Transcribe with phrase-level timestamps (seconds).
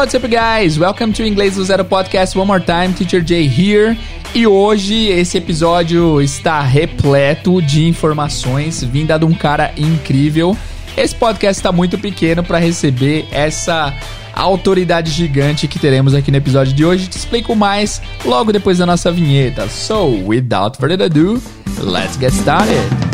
[0.00, 0.78] what's up, guys?
[0.78, 2.94] Welcome to Inglês do Zero Podcast one more time.
[2.94, 3.98] Teacher Jay here.
[4.34, 10.56] E hoje esse episódio está repleto de informações vinda de um cara incrível.
[10.96, 13.92] Esse podcast está muito pequeno para receber essa
[14.32, 17.06] autoridade gigante que teremos aqui no episódio de hoje.
[17.06, 19.68] Te explico mais logo depois da nossa vinheta.
[19.68, 21.42] So, without further ado,
[21.82, 23.09] let's get started.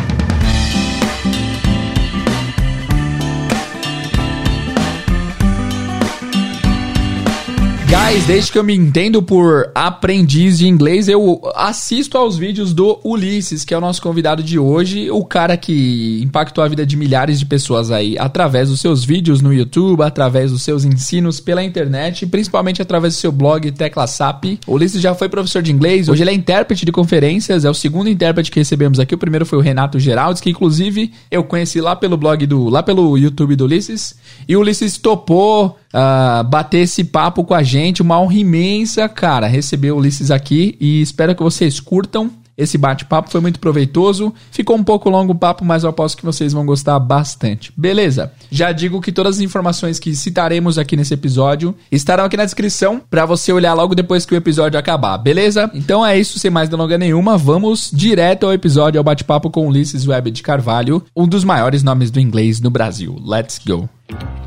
[8.06, 13.00] Guys, desde que eu me entendo por aprendiz de inglês, eu assisto aos vídeos do
[13.02, 16.96] Ulisses, que é o nosso convidado de hoje, o cara que impactou a vida de
[16.96, 21.64] milhares de pessoas aí através dos seus vídeos no YouTube, através dos seus ensinos pela
[21.64, 24.60] internet, principalmente através do seu blog Tecla SAP.
[24.68, 27.74] O Ulisses já foi professor de inglês, hoje ele é intérprete de conferências, é o
[27.74, 29.16] segundo intérprete que recebemos aqui.
[29.16, 32.84] O primeiro foi o Renato Geraldes, que inclusive eu conheci lá pelo blog do, lá
[32.84, 34.14] pelo YouTube do Ulisses,
[34.46, 38.02] e o Ulisses topou uh, bater esse papo com a gente.
[38.02, 42.30] Uma honra imensa, cara, receber o Ulisses aqui e espero que vocês curtam.
[42.56, 44.32] Esse bate-papo foi muito proveitoso.
[44.50, 47.70] Ficou um pouco longo o papo, mas eu aposto que vocês vão gostar bastante.
[47.76, 48.32] Beleza?
[48.50, 52.98] Já digo que todas as informações que citaremos aqui nesse episódio estarão aqui na descrição
[53.10, 55.18] para você olhar logo depois que o episódio acabar.
[55.18, 55.70] Beleza?
[55.74, 60.08] Então é isso, sem mais delonga nenhuma, vamos direto ao episódio, ao bate-papo com Ulisses
[60.08, 63.20] Web de Carvalho, um dos maiores nomes do inglês no Brasil.
[63.22, 63.95] Let's go!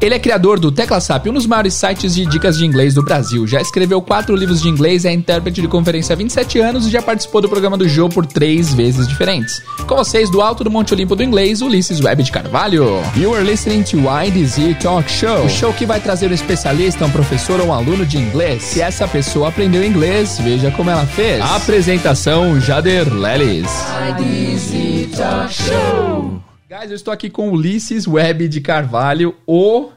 [0.01, 3.45] Ele é criador do TeclaSap, um dos maiores sites de dicas de inglês do Brasil.
[3.45, 7.01] Já escreveu quatro livros de inglês, é intérprete de conferência há 27 anos e já
[7.01, 9.61] participou do programa do Joe por três vezes diferentes.
[9.85, 12.85] Com vocês, do alto do Monte Olimpo do inglês, Ulisses Web de Carvalho.
[13.17, 17.11] You are listening to IDZ Talk Show, o show que vai trazer um especialista, um
[17.11, 18.63] professor ou um aluno de inglês.
[18.63, 21.41] Se essa pessoa aprendeu inglês, veja como ela fez.
[21.41, 23.67] Apresentação Jader Lelis.
[24.09, 26.38] IDZ Talk Show.
[26.69, 29.89] Guys, eu estou aqui com Ulisses Web de Carvalho, o,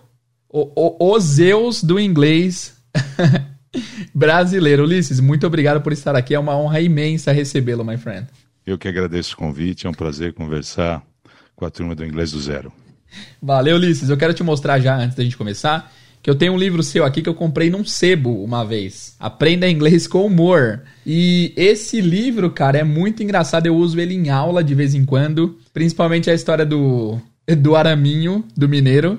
[0.48, 2.74] o, o, o Zeus do inglês
[4.14, 4.84] brasileiro.
[4.84, 6.34] Ulisses, muito obrigado por estar aqui.
[6.34, 8.26] É uma honra imensa recebê-lo, my friend.
[8.64, 9.86] Eu que agradeço o convite.
[9.86, 11.02] É um prazer conversar
[11.54, 12.72] com a turma do Inglês do Zero.
[13.42, 14.08] Valeu, Ulisses.
[14.08, 15.92] Eu quero te mostrar já, antes da gente começar,
[16.22, 19.16] que eu tenho um livro seu aqui que eu comprei num sebo uma vez.
[19.18, 20.82] Aprenda Inglês com Humor.
[21.04, 23.66] E esse livro, cara, é muito engraçado.
[23.66, 25.58] Eu uso ele em aula de vez em quando.
[25.74, 27.18] Principalmente a história do,
[27.58, 29.18] do Araminho, do Mineiro.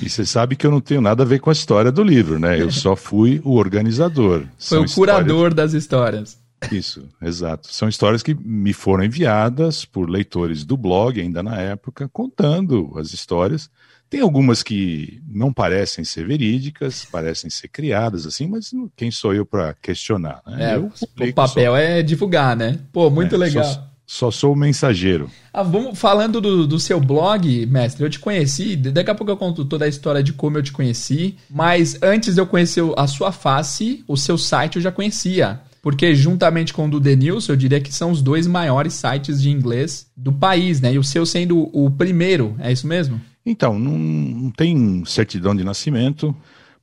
[0.00, 2.38] E você sabe que eu não tenho nada a ver com a história do livro,
[2.38, 2.60] né?
[2.60, 4.40] Eu só fui o organizador.
[4.40, 5.54] Foi São o curador histórias...
[5.54, 6.38] das histórias.
[6.70, 7.66] Isso, exato.
[7.72, 13.12] São histórias que me foram enviadas por leitores do blog, ainda na época, contando as
[13.12, 13.68] histórias
[14.12, 19.46] tem algumas que não parecem ser verídicas, parecem ser criadas assim, mas quem sou eu
[19.46, 20.42] para questionar?
[20.46, 20.74] Né?
[20.74, 21.78] É, o papel só...
[21.78, 22.78] é divulgar, né?
[22.92, 23.64] Pô, muito é, legal.
[23.64, 25.30] Só, só, sou o mensageiro.
[25.50, 28.04] Ah, vamos falando do, do seu blog, mestre.
[28.04, 28.76] Eu te conheci.
[28.76, 31.34] Daqui a pouco eu conto toda a história de como eu te conheci.
[31.48, 35.58] Mas antes de eu conhecer a sua face, o seu site eu já conhecia.
[35.80, 39.40] Porque juntamente com o do The News, eu diria que são os dois maiores sites
[39.40, 40.92] de inglês do país, né?
[40.92, 43.18] E o seu sendo o primeiro, é isso mesmo?
[43.44, 46.34] Então, não, não tem certidão de nascimento,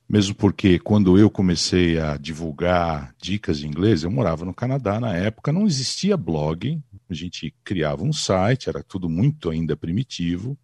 [0.08, 5.14] mesmo porque quando eu comecei a divulgar dicas de inglês, eu morava no Canadá na
[5.16, 10.56] época, não existia blog, a gente criava um site, era tudo muito ainda primitivo.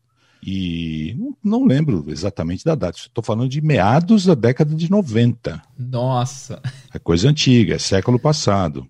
[0.42, 5.62] E não, não lembro exatamente da data, estou falando de meados da década de 90.
[5.78, 6.60] Nossa!
[6.92, 8.86] É coisa antiga, é século passado.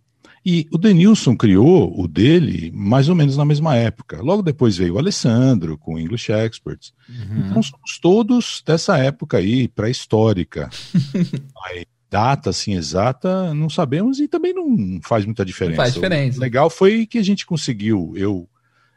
[0.48, 4.22] E o Denilson criou o dele mais ou menos na mesma época.
[4.22, 6.94] Logo depois veio o Alessandro com o English Experts.
[7.08, 7.46] Uhum.
[7.50, 10.70] Então somos todos dessa época aí, pré-histórica.
[12.08, 15.78] data assim exata não sabemos e também não faz muita diferença.
[15.78, 16.38] Não faz diferença.
[16.38, 18.48] O legal foi que a gente conseguiu, eu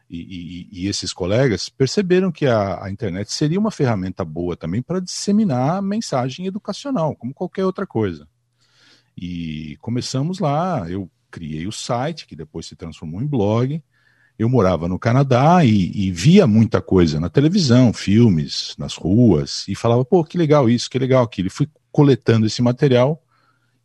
[0.07, 4.83] e, e, e esses colegas perceberam que a, a internet seria uma ferramenta boa também
[4.83, 8.27] para disseminar mensagem educacional, como qualquer outra coisa.
[9.17, 13.81] E começamos lá, eu criei o site, que depois se transformou em blog.
[14.37, 19.75] Eu morava no Canadá e, e, via muita coisa na televisão, filmes, nas ruas, e
[19.75, 21.47] falava, pô, que legal isso, que legal aquilo.
[21.47, 23.21] E fui coletando esse material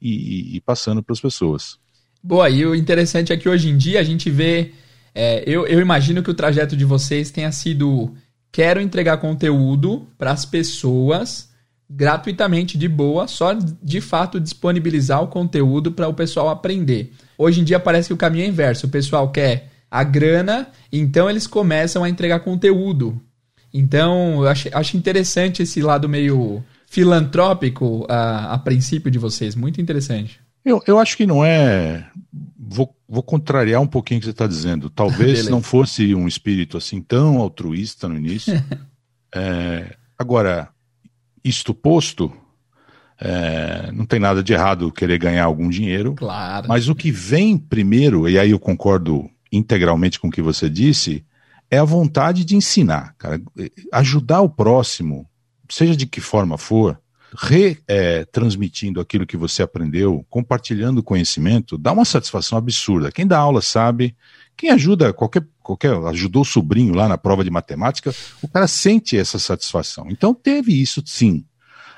[0.00, 1.78] e, e passando para as pessoas.
[2.22, 4.72] Boa, e o interessante é que hoje em dia a gente vê.
[5.14, 8.14] É, eu, eu imagino que o trajeto de vocês tenha sido:
[8.52, 11.52] quero entregar conteúdo para as pessoas
[11.88, 17.12] gratuitamente, de boa, só de fato disponibilizar o conteúdo para o pessoal aprender.
[17.36, 18.86] Hoje em dia parece que o caminho é inverso.
[18.86, 23.20] O pessoal quer a grana, então eles começam a entregar conteúdo.
[23.72, 29.56] Então, eu acho, acho interessante esse lado meio filantrópico a, a princípio de vocês.
[29.56, 30.40] Muito interessante.
[30.64, 32.08] Eu, eu acho que não é.
[32.58, 34.88] Vou, vou contrariar um pouquinho o que você está dizendo.
[34.88, 38.54] Talvez não fosse um espírito assim tão altruísta no início.
[39.34, 40.68] é, agora,
[41.44, 42.32] isto posto,
[43.20, 46.14] é, não tem nada de errado querer ganhar algum dinheiro.
[46.14, 46.68] Claro.
[46.68, 51.24] Mas o que vem primeiro, e aí eu concordo integralmente com o que você disse,
[51.70, 53.40] é a vontade de ensinar, cara.
[53.92, 55.28] Ajudar o próximo,
[55.68, 56.98] seja de que forma for,
[57.36, 63.10] retransmitindo é, aquilo que você aprendeu, compartilhando conhecimento, dá uma satisfação absurda.
[63.10, 64.14] Quem dá aula sabe,
[64.56, 69.16] quem ajuda, qualquer, qualquer ajudou o sobrinho lá na prova de matemática, o cara sente
[69.18, 70.06] essa satisfação.
[70.08, 71.44] Então teve isso sim.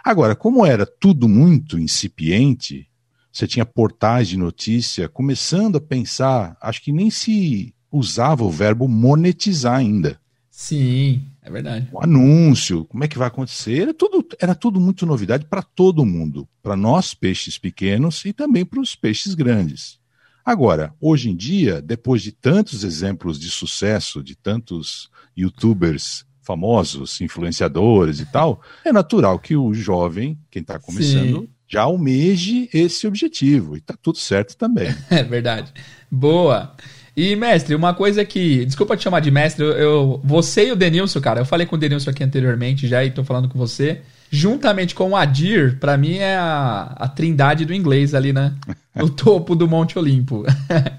[0.07, 2.89] Agora, como era tudo muito incipiente,
[3.33, 8.87] você tinha portais de notícia começando a pensar, acho que nem se usava o verbo
[8.87, 10.21] monetizar ainda.
[10.49, 11.89] Sim, é verdade.
[11.91, 13.83] O anúncio, como é que vai acontecer?
[13.83, 18.65] Era tudo, era tudo muito novidade para todo mundo, para nós peixes pequenos e também
[18.65, 19.99] para os peixes grandes.
[20.45, 28.21] Agora, hoje em dia, depois de tantos exemplos de sucesso, de tantos youtubers famosos, influenciadores
[28.21, 31.49] e tal, é natural que o jovem, quem está começando, Sim.
[31.67, 33.75] já almeje esse objetivo.
[33.75, 34.95] E está tudo certo também.
[35.11, 35.73] É verdade.
[36.11, 36.73] Boa.
[37.17, 38.65] E, mestre, uma coisa que.
[38.67, 41.75] Desculpa te chamar de mestre, eu, eu, você e o Denilson, cara, eu falei com
[41.75, 44.03] o Denilson aqui anteriormente já e tô falando com você.
[44.31, 48.55] Juntamente com o Adir, para mim é a, a trindade do inglês ali, né?
[48.97, 50.43] No topo do Monte Olimpo.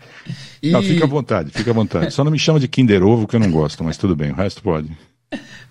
[0.62, 0.70] e...
[0.70, 2.14] Não, fica à vontade, fica à vontade.
[2.14, 4.36] Só não me chama de Kinder Ovo, que eu não gosto, mas tudo bem, o
[4.36, 4.96] resto pode.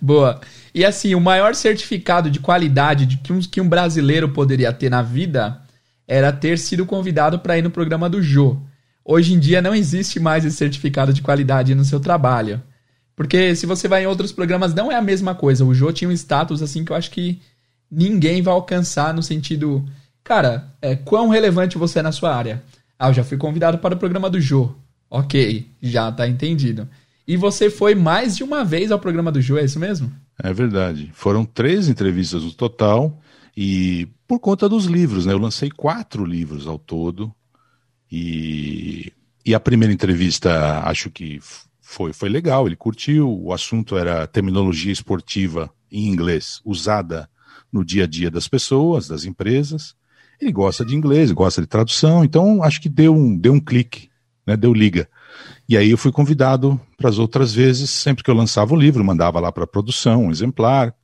[0.01, 0.41] Boa.
[0.75, 4.91] E assim, o maior certificado de qualidade de que, um, que um brasileiro poderia ter
[4.91, 5.61] na vida
[6.07, 8.59] era ter sido convidado para ir no programa do Jô.
[9.05, 12.63] Hoje em dia não existe mais esse certificado de qualidade no seu trabalho.
[13.15, 15.65] Porque se você vai em outros programas, não é a mesma coisa.
[15.65, 17.41] O Jô tinha um status assim que eu acho que
[17.91, 19.85] ninguém vai alcançar no sentido.
[20.23, 22.63] Cara, é, quão relevante você é na sua área?
[22.99, 24.75] Ah, eu já fui convidado para o programa do Jô.
[25.09, 26.89] Ok, já tá entendido.
[27.27, 30.13] E você foi mais de uma vez ao programa do Jô, é isso mesmo?
[30.41, 31.11] É verdade.
[31.13, 33.21] Foram três entrevistas no total.
[33.57, 35.33] E por conta dos livros, né?
[35.33, 37.35] Eu lancei quatro livros ao todo.
[38.11, 39.13] E,
[39.45, 41.41] e a primeira entrevista, acho que
[41.81, 43.29] foi, foi legal, ele curtiu.
[43.29, 47.29] O assunto era terminologia esportiva em inglês, usada
[47.73, 49.95] no dia a dia das pessoas, das empresas.
[50.41, 54.11] Ele gosta de inglês, gosta de tradução, então acho que deu um, deu um clique,
[54.47, 55.09] né, deu liga.
[55.69, 59.05] E aí eu fui convidado para as outras vezes, sempre que eu lançava o livro,
[59.05, 60.95] mandava lá para a produção um exemplar,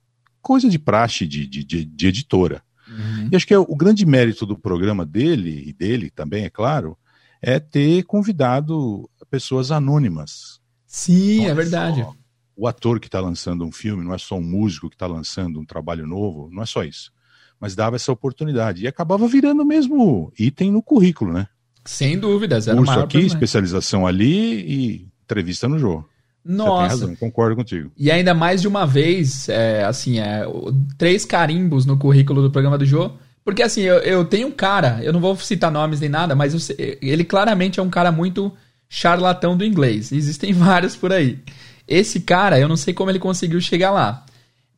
[0.41, 2.63] coisa de praxe de, de, de, de editora.
[2.89, 3.29] Uhum.
[3.33, 6.97] E acho que é o grande mérito do programa dele, e dele também, é claro,
[7.41, 10.61] é ter convidado pessoas anônimas.
[10.87, 12.07] Sim, é verdade.
[12.57, 15.59] o ator que está lançando um filme, não é só um músico que está lançando
[15.59, 17.13] um trabalho novo, não é só isso.
[17.59, 18.83] Mas dava essa oportunidade.
[18.83, 21.49] E acabava virando mesmo item no currículo, né?
[21.85, 22.69] Sem dúvidas.
[22.69, 26.09] Era Curso aqui, especialização ali e entrevista no jogo.
[26.45, 26.73] Nossa.
[26.73, 27.91] Você tem razão, concordo contigo.
[27.97, 30.45] E ainda mais de uma vez, é, assim, é,
[30.99, 33.13] três carimbos no currículo do programa do Jô.
[33.45, 36.55] Porque assim, eu, eu tenho um cara, eu não vou citar nomes nem nada, mas
[36.55, 38.53] eu, ele claramente é um cara muito
[38.89, 40.13] charlatão do inglês.
[40.13, 41.39] Existem vários por aí.
[41.87, 44.25] Esse cara, eu não sei como ele conseguiu chegar lá.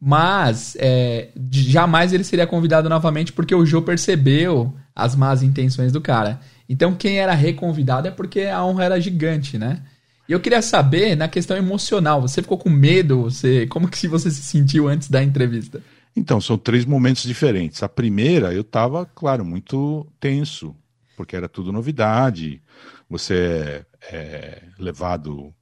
[0.01, 6.01] Mas é, jamais ele seria convidado novamente porque o Jô percebeu as más intenções do
[6.01, 6.41] cara.
[6.69, 9.83] Então quem era reconvidado é porque a honra era gigante, né?
[10.29, 13.23] E eu queria saber, na questão emocional, você ficou com medo?
[13.25, 15.83] Você, como que você se sentiu antes da entrevista?
[16.17, 17.83] Então, são três momentos diferentes.
[17.83, 20.75] A primeira, eu estava, claro, muito tenso,
[21.17, 22.63] porque era tudo novidade.
[23.11, 25.53] Você é, é levado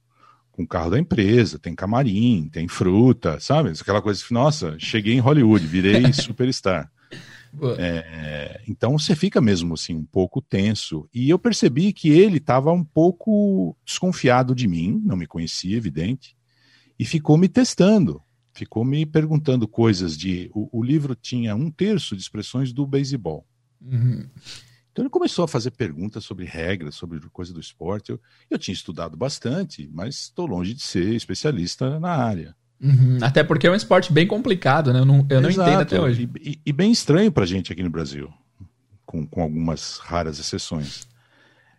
[0.51, 3.69] com o carro da empresa, tem camarim, tem fruta, sabe?
[3.69, 6.89] Aquela coisa assim, nossa, cheguei em Hollywood, virei superstar.
[7.77, 11.07] É, então você fica mesmo assim um pouco tenso.
[11.13, 16.35] E eu percebi que ele estava um pouco desconfiado de mim, não me conhecia, evidente,
[16.97, 18.21] e ficou me testando,
[18.53, 20.49] ficou me perguntando coisas de.
[20.53, 23.45] O, o livro tinha um terço de expressões do beisebol.
[23.81, 24.27] Uhum.
[24.91, 28.11] Então ele começou a fazer perguntas sobre regras, sobre coisa do esporte.
[28.11, 32.55] Eu, eu tinha estudado bastante, mas estou longe de ser especialista na área.
[32.83, 34.99] Uhum, até porque é um esporte bem complicado, né?
[34.99, 36.29] Eu não, eu não entendo até hoje.
[36.41, 38.29] E, e, bem estranho pra gente aqui no Brasil,
[39.05, 41.07] com, com algumas raras exceções.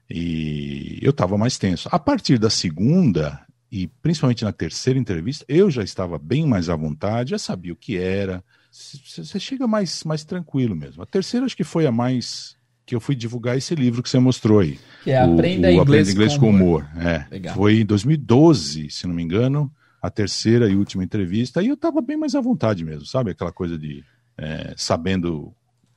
[0.08, 1.90] E eu estava mais tenso.
[1.92, 3.38] A partir da segunda,
[3.70, 7.76] e principalmente na terceira entrevista, eu já estava bem mais à vontade, já sabia o
[7.76, 8.42] que era.
[8.70, 11.02] Você chega mais, mais tranquilo mesmo.
[11.02, 12.56] A terceira acho que foi a mais
[12.87, 14.78] que eu fui divulgar esse livro que você mostrou aí.
[15.02, 16.82] Que é Aprenda, o, o inglês, Aprenda inglês, com Humor.
[16.94, 17.06] humor.
[17.06, 19.70] É, foi em 2012, se não me engano
[20.04, 23.30] a terceira e última entrevista, e eu estava bem mais à vontade mesmo, sabe?
[23.30, 24.04] Aquela coisa de
[24.37, 25.50] é, sabendo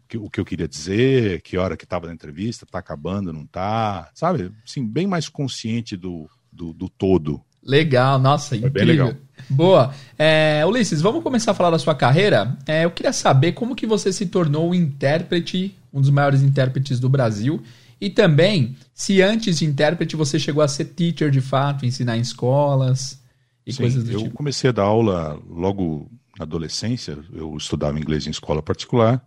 [0.08, 3.46] que, o que eu queria dizer, que hora que estava na entrevista, tá acabando, não
[3.46, 4.50] tá, sabe?
[4.66, 7.42] Assim, bem mais consciente do, do, do todo.
[7.62, 8.72] Legal, nossa, Foi incrível.
[8.72, 9.14] Bem legal.
[9.50, 9.94] Boa.
[10.18, 12.58] É, Ulisses, vamos começar a falar da sua carreira.
[12.66, 16.98] É, eu queria saber como que você se tornou um intérprete, um dos maiores intérpretes
[16.98, 17.62] do Brasil.
[18.00, 22.22] E também, se antes de intérprete você chegou a ser teacher de fato, ensinar em
[22.22, 23.20] escolas
[23.68, 24.36] e Sim, coisas do eu tipo.
[24.36, 26.10] comecei a dar aula logo
[26.40, 27.20] na adolescência.
[27.34, 29.22] Eu estudava inglês em escola particular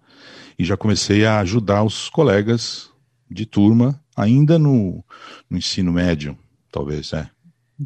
[0.59, 2.91] e já comecei a ajudar os colegas
[3.31, 5.05] de turma, ainda no,
[5.49, 6.37] no ensino médio,
[6.73, 7.29] talvez, é.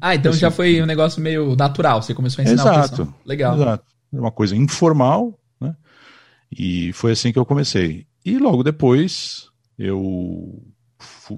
[0.00, 2.02] Ah, então Assim, já foi um negócio meio natural.
[2.02, 2.90] Você começou a ensinar o Exato.
[2.90, 3.20] pessoal.
[3.24, 3.54] Legal.
[3.56, 3.84] Exato.
[4.12, 5.76] Uma coisa informal, né?
[6.50, 8.06] E foi assim que eu comecei.
[8.24, 10.62] E logo depois eu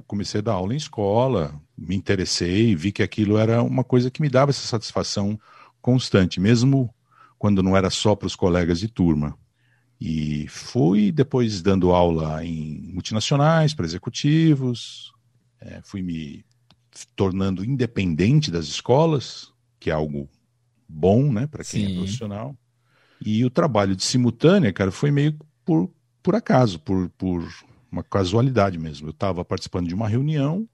[0.07, 4.21] comecei a dar aula em escola, me interessei, vi que aquilo era uma coisa que
[4.21, 5.39] me dava essa satisfação
[5.81, 6.93] constante, mesmo
[7.39, 9.37] quando não era só para os colegas de turma.
[10.01, 15.13] E fui depois dando aula em multinacionais, para executivos,
[15.61, 16.45] eh, fui me
[17.15, 20.29] tornando independente das escolas, que é algo
[20.89, 21.93] bom, né, para quem Sim.
[21.93, 22.57] é profissional.
[23.21, 25.91] E o trabalho de simultânea, cara, foi meio por,
[26.23, 27.43] por acaso, por, por
[27.97, 29.09] uma casualidade mesmo.
[29.09, 30.69] Eu estava participando de uma reunião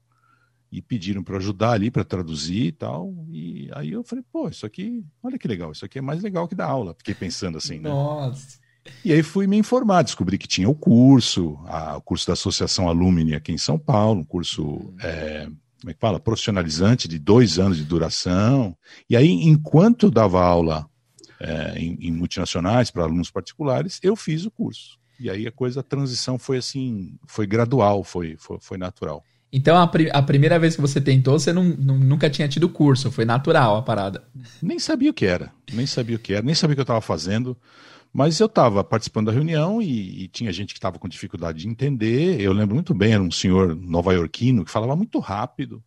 [0.71, 3.13] e pediram para ajudar ali, para traduzir e tal.
[3.31, 6.47] E aí eu falei, pô, isso aqui, olha que legal, isso aqui é mais legal
[6.47, 6.95] que dar aula.
[6.97, 7.89] Fiquei pensando assim, né?
[7.89, 8.57] Nossa.
[9.05, 12.89] E aí fui me informar, descobri que tinha o curso, a- o curso da Associação
[12.89, 15.45] Alumni aqui em São Paulo, um curso, é,
[15.79, 18.75] como é que fala, profissionalizante de dois anos de duração.
[19.09, 20.85] E aí, enquanto eu dava aula
[21.39, 24.97] é, em, em multinacionais para alunos particulares, eu fiz o curso.
[25.23, 29.23] E aí a coisa, a transição foi assim, foi gradual, foi, foi, foi natural.
[29.51, 32.67] Então a, pri- a primeira vez que você tentou, você não, não- nunca tinha tido
[32.67, 34.23] curso, foi natural a parada.
[34.61, 36.83] Nem sabia o que era, nem sabia o que era, nem sabia o que eu
[36.83, 37.55] estava fazendo,
[38.11, 41.67] mas eu estava participando da reunião e, e tinha gente que estava com dificuldade de
[41.67, 42.41] entender.
[42.41, 45.83] Eu lembro muito bem, era um senhor nova-iorquino que falava muito rápido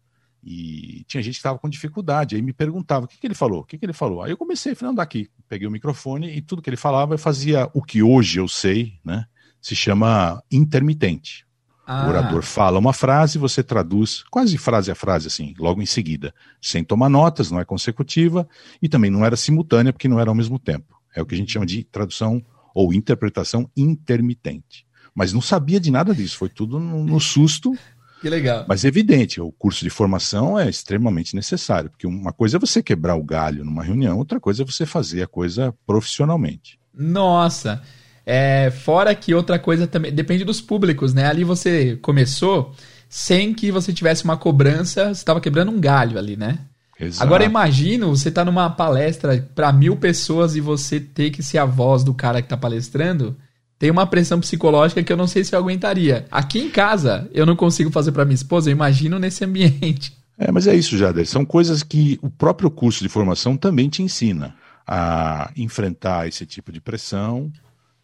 [0.49, 2.37] e tinha gente que estava com dificuldade.
[2.37, 4.23] Aí me perguntava o que, que ele falou, o que, que ele falou.
[4.23, 5.29] Aí eu comecei, falei, não, daqui.
[5.49, 8.95] Peguei o microfone e tudo que ele falava eu fazia o que hoje eu sei,
[9.05, 9.27] né?
[9.61, 11.45] Se chama intermitente.
[11.85, 15.87] Ah, O orador fala uma frase, você traduz quase frase a frase, assim, logo em
[15.87, 18.49] seguida, sem tomar notas, não é consecutiva
[18.81, 20.97] e também não era simultânea, porque não era ao mesmo tempo.
[21.15, 24.87] É o que a gente chama de tradução ou interpretação intermitente.
[25.13, 27.77] Mas não sabia de nada disso, foi tudo no, no susto,
[28.21, 28.65] que legal.
[28.69, 32.83] mas é evidente, o curso de formação é extremamente necessário, porque uma coisa é você
[32.83, 36.79] quebrar o galho numa reunião, outra coisa é você fazer a coisa profissionalmente.
[36.95, 37.83] Nossa.
[38.25, 40.13] É, fora que outra coisa também.
[40.13, 41.27] Depende dos públicos, né?
[41.27, 42.75] Ali você começou
[43.09, 46.59] sem que você tivesse uma cobrança, você estava quebrando um galho ali, né?
[46.99, 47.23] Exato.
[47.23, 51.65] Agora imagino você tá numa palestra para mil pessoas e você ter que ser a
[51.65, 53.37] voz do cara que tá palestrando.
[53.79, 56.27] Tem uma pressão psicológica que eu não sei se eu aguentaria.
[56.31, 60.17] Aqui em casa, eu não consigo fazer para minha esposa, eu imagino nesse ambiente.
[60.39, 61.27] É, mas é isso, Jader.
[61.27, 64.55] São coisas que o próprio curso de formação também te ensina
[64.87, 67.51] a enfrentar esse tipo de pressão,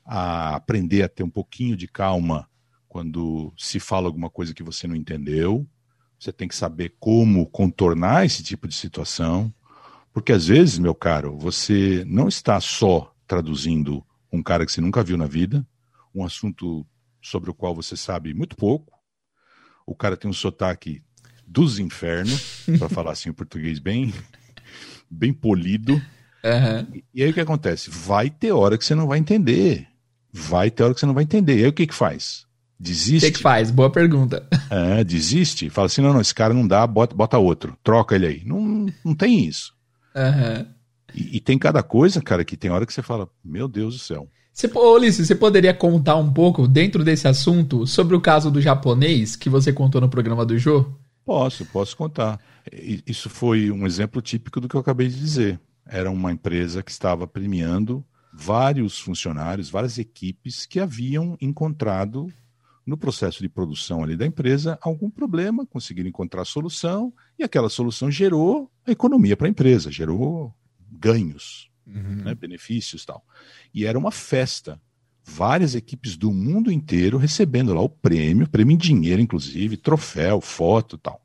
[0.02, 2.48] a aprender a ter um pouquinho de calma
[2.88, 5.66] quando se fala alguma coisa que você não entendeu.
[6.18, 9.52] Você tem que saber como contornar esse tipo de situação,
[10.12, 14.02] porque às vezes, meu caro, você não está só traduzindo
[14.32, 15.66] um cara que você nunca viu na vida,
[16.14, 16.86] um assunto
[17.20, 18.98] sobre o qual você sabe muito pouco.
[19.86, 21.02] O cara tem um sotaque
[21.46, 24.12] dos infernos, para falar assim o português bem,
[25.10, 26.00] bem polido.
[26.44, 26.86] Aham.
[27.14, 27.90] E- aí o que acontece?
[27.90, 29.86] Vai ter hora que você não vai entender.
[30.32, 31.58] Vai ter hora que você não vai entender.
[31.58, 32.46] E aí o que que faz?
[32.78, 33.30] O Desiste?
[33.30, 33.70] que, que faz?
[33.70, 34.48] Boa pergunta.
[34.70, 35.70] É, desiste.
[35.70, 37.76] Fala assim, não, não, esse cara não dá, bota, bota outro.
[37.84, 38.42] Troca ele aí.
[38.44, 39.72] Não, não tem isso.
[40.16, 40.66] Aham.
[41.14, 44.00] E, e tem cada coisa, cara, que tem hora que você fala, meu Deus do
[44.00, 44.28] céu.
[44.52, 48.60] Você, ô, Ulisses, você poderia contar um pouco, dentro desse assunto, sobre o caso do
[48.60, 50.86] japonês que você contou no programa do Jô?
[51.24, 52.38] Posso, posso contar.
[53.06, 55.58] Isso foi um exemplo típico do que eu acabei de dizer.
[55.86, 62.28] Era uma empresa que estava premiando vários funcionários, várias equipes que haviam encontrado
[62.84, 68.10] no processo de produção ali da empresa algum problema, conseguiram encontrar solução e aquela solução
[68.10, 70.52] gerou economia para a empresa, gerou
[70.92, 73.24] ganhos, né, benefícios e tal.
[73.74, 74.80] E era uma festa.
[75.24, 80.96] Várias equipes do mundo inteiro recebendo lá o prêmio, prêmio em dinheiro, inclusive, troféu, foto
[80.96, 81.24] e tal.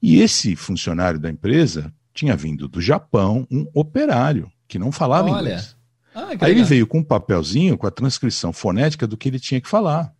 [0.00, 5.40] E esse funcionário da empresa tinha vindo do Japão, um operário, que não falava Olha,
[5.40, 5.76] inglês.
[6.14, 9.60] Ah, Aí ele veio com um papelzinho com a transcrição fonética do que ele tinha
[9.60, 10.14] que falar.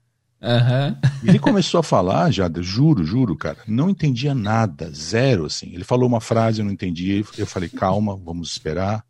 [1.23, 5.71] E ele começou a falar, já, juro, juro, cara, não entendia nada, zero, assim.
[5.73, 9.05] Ele falou uma frase, eu não entendi, eu falei, calma, vamos esperar.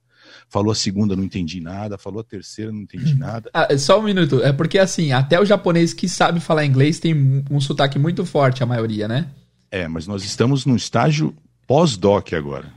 [0.49, 1.99] Falou a segunda, não entendi nada.
[1.99, 3.51] Falou a terceira, não entendi nada.
[3.53, 4.41] Ah, só um minuto.
[4.43, 8.25] É porque, assim, até o japonês que sabe falar inglês tem um- um sotaque muito
[8.25, 9.27] forte, a maioria, né?
[9.71, 11.35] É, mas nós estamos num estágio
[11.67, 12.73] pós-doc agora.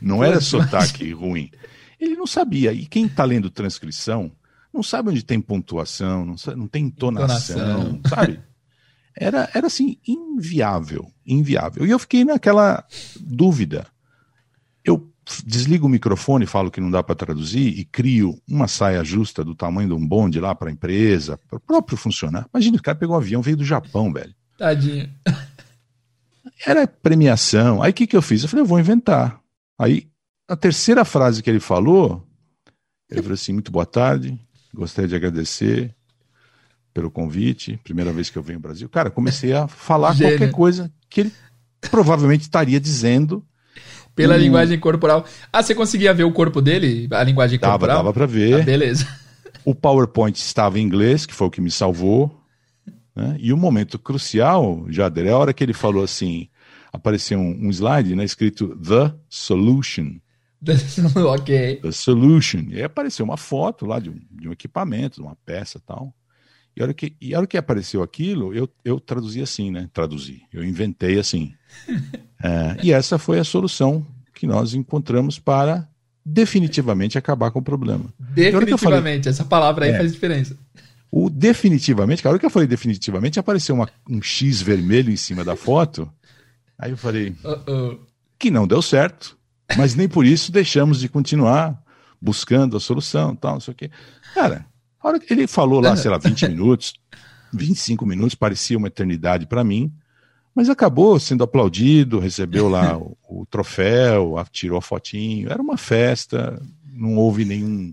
[0.00, 1.50] Não era sotaque ruim.
[2.00, 2.72] Ele não sabia.
[2.72, 4.30] E quem está lendo transcrição
[4.74, 8.00] não sabe onde tem pontuação, não, sabe, não tem entonação, entonação.
[8.10, 8.40] sabe?
[9.16, 11.86] Era, era assim, inviável, inviável.
[11.86, 12.84] E eu fiquei naquela
[13.20, 13.86] dúvida.
[14.84, 15.08] Eu
[15.46, 19.54] desligo o microfone, falo que não dá para traduzir e crio uma saia justa do
[19.54, 22.48] tamanho de um bonde lá para a empresa, para o próprio funcionário.
[22.52, 24.34] Imagina, o cara pegou um avião, veio do Japão, velho.
[24.58, 25.08] Tadinho.
[26.66, 27.80] Era premiação.
[27.80, 28.42] Aí o que, que eu fiz?
[28.42, 29.40] Eu falei, eu vou inventar.
[29.78, 30.08] Aí
[30.48, 32.26] a terceira frase que ele falou,
[33.10, 34.38] ele falou assim: muito boa tarde,
[34.74, 35.94] gostaria de agradecer
[36.92, 38.88] pelo convite, primeira vez que eu venho ao Brasil.
[38.88, 40.38] Cara, comecei a falar Gênio.
[40.38, 41.32] qualquer coisa que ele
[41.90, 43.44] provavelmente estaria dizendo.
[44.14, 45.24] Pela linguagem corporal.
[45.52, 47.08] Ah, você conseguia ver o corpo dele?
[47.10, 47.96] A linguagem dava, corporal?
[47.96, 48.60] Dava para ver.
[48.60, 49.08] Ah, beleza.
[49.64, 52.40] O PowerPoint estava em inglês, que foi o que me salvou.
[53.16, 53.36] Né?
[53.40, 56.48] E o momento crucial, Jader, é a hora que ele falou assim:
[56.92, 60.16] apareceu um, um slide né, escrito The Solution.
[61.26, 61.76] ok.
[61.76, 62.66] The Solution.
[62.68, 66.14] E aí apareceu uma foto lá de um, de um equipamento, de uma peça tal.
[66.76, 69.88] E a hora que, e a hora que apareceu aquilo, eu, eu traduzi assim, né?
[69.92, 70.42] Traduzi.
[70.52, 71.52] Eu inventei assim.
[72.42, 74.04] é, e essa foi a solução
[74.34, 75.88] que nós encontramos para
[76.24, 78.06] definitivamente acabar com o problema.
[78.18, 80.56] Definitivamente, falei, essa palavra aí é, faz diferença.
[81.10, 85.44] O definitivamente, a hora que eu falei definitivamente, apareceu uma, um X vermelho em cima
[85.44, 86.10] da foto.
[86.76, 87.98] Aí eu falei uh -oh.
[88.36, 89.38] que não deu certo,
[89.76, 91.82] mas nem por isso deixamos de continuar
[92.20, 93.90] buscando a solução, tal, não sei o quê.
[94.34, 94.66] Cara,
[95.00, 96.94] a hora que ele falou lá, sei lá, 20 minutos,
[97.52, 99.92] 25 minutos, parecia uma eternidade para mim,
[100.54, 106.60] mas acabou sendo aplaudido, recebeu lá o, o troféu, tirou a fotinho, era uma festa,
[106.92, 107.92] não houve nenhum.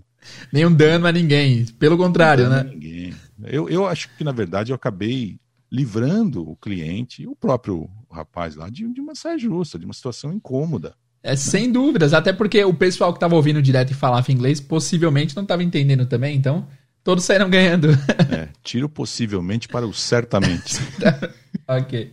[0.52, 2.62] Nenhum dano a ninguém, pelo contrário, né?
[2.62, 3.12] ninguém.
[3.44, 5.38] Eu, eu acho que, na verdade, eu acabei
[5.70, 10.32] livrando o cliente, o próprio rapaz lá, de, de uma saia justa, de uma situação
[10.32, 10.94] incômoda.
[11.22, 15.36] É, sem dúvidas, até porque o pessoal que estava ouvindo direto e falava inglês possivelmente
[15.36, 16.66] não estava entendendo também, então
[17.04, 17.90] Todos saíram ganhando.
[18.30, 20.76] É, tiro possivelmente para o certamente.
[21.66, 22.12] ok.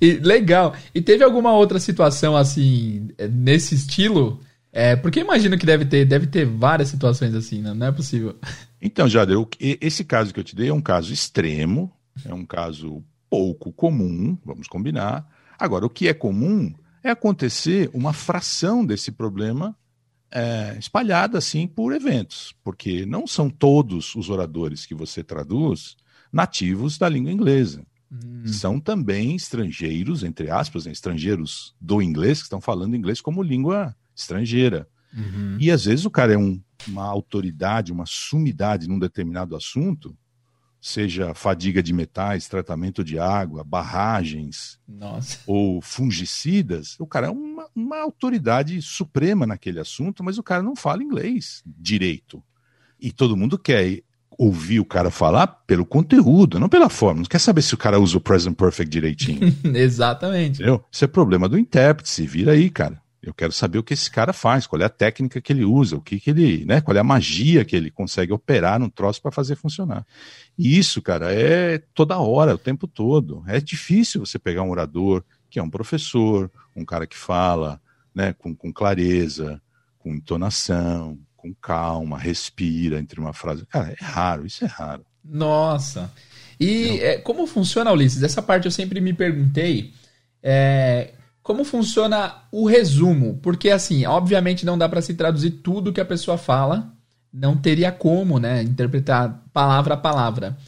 [0.00, 0.74] E, legal.
[0.94, 4.40] E teve alguma outra situação assim, nesse estilo?
[4.72, 8.36] É, porque imagino que deve ter, deve ter várias situações assim, não, não é possível.
[8.80, 11.92] Então, Jader, esse caso que eu te dei é um caso extremo,
[12.24, 15.26] é um caso pouco comum, vamos combinar.
[15.58, 19.76] Agora, o que é comum é acontecer uma fração desse problema
[20.30, 25.96] é, espalhada assim por eventos, porque não são todos os oradores que você traduz
[26.32, 27.84] nativos da língua inglesa.
[28.10, 28.46] Hum.
[28.46, 33.94] São também estrangeiros, entre aspas, né, estrangeiros do inglês, que estão falando inglês como língua
[34.14, 34.88] estrangeira.
[35.14, 35.56] Uhum.
[35.58, 40.16] E às vezes o cara é um, uma autoridade, uma sumidade num determinado assunto,
[40.80, 45.40] seja fadiga de metais, tratamento de água, barragens Nossa.
[45.46, 50.76] ou fungicidas, o cara é uma, uma, autoridade suprema naquele assunto, mas o cara não
[50.76, 52.42] fala inglês direito.
[53.00, 54.02] E todo mundo quer
[54.38, 57.20] ouvir o cara falar pelo conteúdo, não pela forma.
[57.20, 59.52] Não quer saber se o cara usa o present perfect direitinho.
[59.74, 60.62] Exatamente.
[60.62, 60.84] Entendeu?
[60.90, 63.02] Isso é problema do intérprete, se vira aí, cara.
[63.28, 65.96] Eu quero saber o que esse cara faz, qual é a técnica que ele usa,
[65.96, 69.20] o que, que ele, né, qual é a magia que ele consegue operar num troço
[69.20, 70.06] para fazer funcionar.
[70.56, 73.44] E isso, cara, é toda hora, o tempo todo.
[73.46, 77.78] É difícil você pegar um orador que é um professor, um cara que fala,
[78.14, 79.60] né, com, com clareza,
[79.98, 83.66] com entonação, com calma, respira entre uma frase.
[83.66, 85.04] Cara, é raro, isso é raro.
[85.22, 86.10] Nossa.
[86.58, 88.22] E é, como funciona, Ulisses?
[88.22, 89.92] Essa parte eu sempre me perguntei.
[90.42, 91.12] É,
[91.48, 93.38] como funciona o resumo?
[93.42, 96.92] Porque, assim, obviamente não dá para se traduzir tudo que a pessoa fala,
[97.32, 100.58] não teria como, né, interpretar palavra a palavra.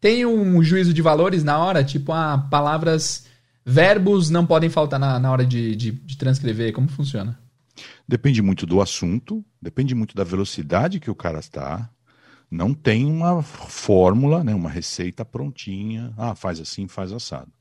[0.00, 3.26] Tem um juízo de valores na hora, tipo, ah, palavras,
[3.66, 6.72] verbos não podem faltar na, na hora de, de, de transcrever.
[6.72, 7.38] Como funciona?
[8.08, 11.90] Depende muito do assunto, depende muito da velocidade que o cara está.
[12.50, 16.14] Não tem uma fórmula, né, uma receita prontinha.
[16.16, 17.52] Ah, faz assim, faz assado.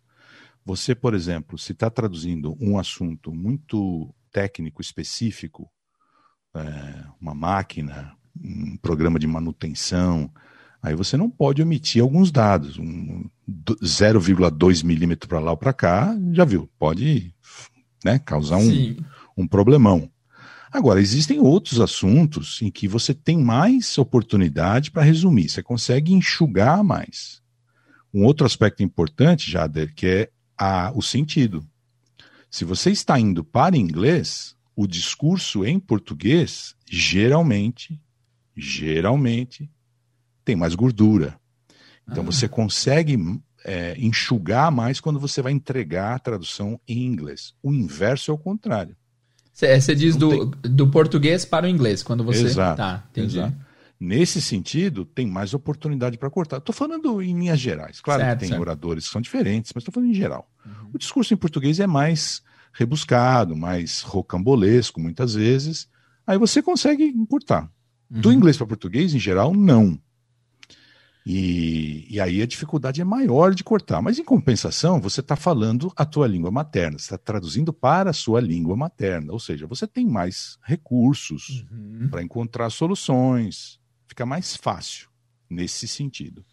[0.70, 5.68] Você, por exemplo, se está traduzindo um assunto muito técnico, específico,
[6.56, 10.32] é, uma máquina, um programa de manutenção,
[10.80, 12.78] aí você não pode omitir alguns dados.
[12.78, 17.34] Um 0,2 milímetro para lá ou para cá, já viu, pode
[18.06, 18.96] né, causar um,
[19.36, 20.08] um problemão.
[20.72, 26.84] Agora, existem outros assuntos em que você tem mais oportunidade para resumir, você consegue enxugar
[26.84, 27.42] mais.
[28.14, 31.66] Um outro aspecto importante, Jader, que é a, o sentido.
[32.52, 38.00] Se você está indo para inglês, o discurso em português geralmente,
[38.56, 39.70] geralmente,
[40.44, 41.40] tem mais gordura.
[42.10, 42.26] Então ah.
[42.26, 43.18] você consegue
[43.64, 47.54] é, enxugar mais quando você vai entregar a tradução em inglês.
[47.64, 48.96] O inverso é o contrário.
[49.54, 52.46] Você diz do, do português para o inglês, quando você.
[52.46, 52.78] Exato.
[52.78, 53.40] Tá, entendi.
[53.40, 53.58] Exato.
[54.00, 56.58] Nesse sentido, tem mais oportunidade para cortar.
[56.58, 58.00] Estou falando em linhas gerais.
[58.00, 58.62] Claro Certo, que tem certo.
[58.62, 60.50] oradores que são diferentes, mas estou falando em geral.
[60.66, 60.92] Uhum.
[60.94, 65.90] O discurso em português é mais rebuscado, mais rocambolesco, muitas vezes.
[66.26, 67.70] Aí você consegue encurtar.
[68.10, 68.36] Do Uhum.
[68.36, 70.00] inglês para português, em geral, não.
[71.26, 74.02] E, e aí a dificuldade é maior de cortar.
[74.02, 78.14] Mas em compensação, você está falando a tua língua materna, você está traduzindo para a
[78.14, 79.32] sua língua materna.
[79.34, 82.08] Ou seja, você tem mais recursos Uhum.
[82.10, 83.79] para encontrar soluções.
[84.10, 85.08] Fica mais fácil
[85.48, 86.44] nesse sentido.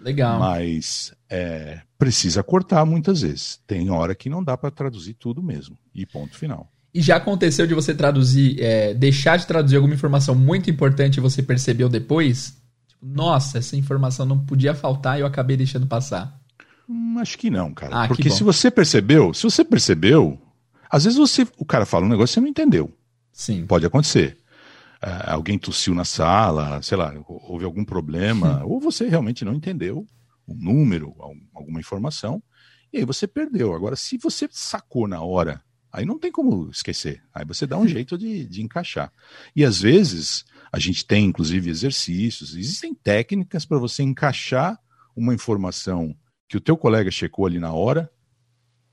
[0.00, 0.40] Legal.
[0.40, 3.60] Mas é, precisa cortar muitas vezes.
[3.66, 5.78] Tem hora que não dá para traduzir tudo mesmo.
[5.94, 6.72] E ponto final.
[6.94, 11.20] E já aconteceu de você traduzir, é, deixar de traduzir alguma informação muito importante e
[11.20, 12.56] você percebeu depois?
[12.88, 16.40] Tipo, nossa, essa informação não podia faltar e eu acabei deixando passar.
[16.88, 17.94] Hum, acho que não, cara.
[17.94, 20.40] Ah, que Porque se você percebeu, se você percebeu,
[20.90, 22.90] às vezes você, o cara fala um negócio e você não entendeu.
[23.32, 23.66] Sim.
[23.66, 24.36] Pode acontecer.
[25.02, 30.06] Ah, alguém tossiu na sala, sei lá, houve algum problema, ou você realmente não entendeu
[30.46, 32.40] um número, al- alguma informação,
[32.92, 33.74] e aí você perdeu.
[33.74, 35.60] Agora, se você sacou na hora,
[35.92, 37.20] aí não tem como esquecer.
[37.34, 39.12] Aí você dá um jeito de, de encaixar.
[39.56, 44.78] E às vezes, a gente tem inclusive exercícios, existem técnicas para você encaixar
[45.16, 46.14] uma informação
[46.48, 48.08] que o teu colega checou ali na hora,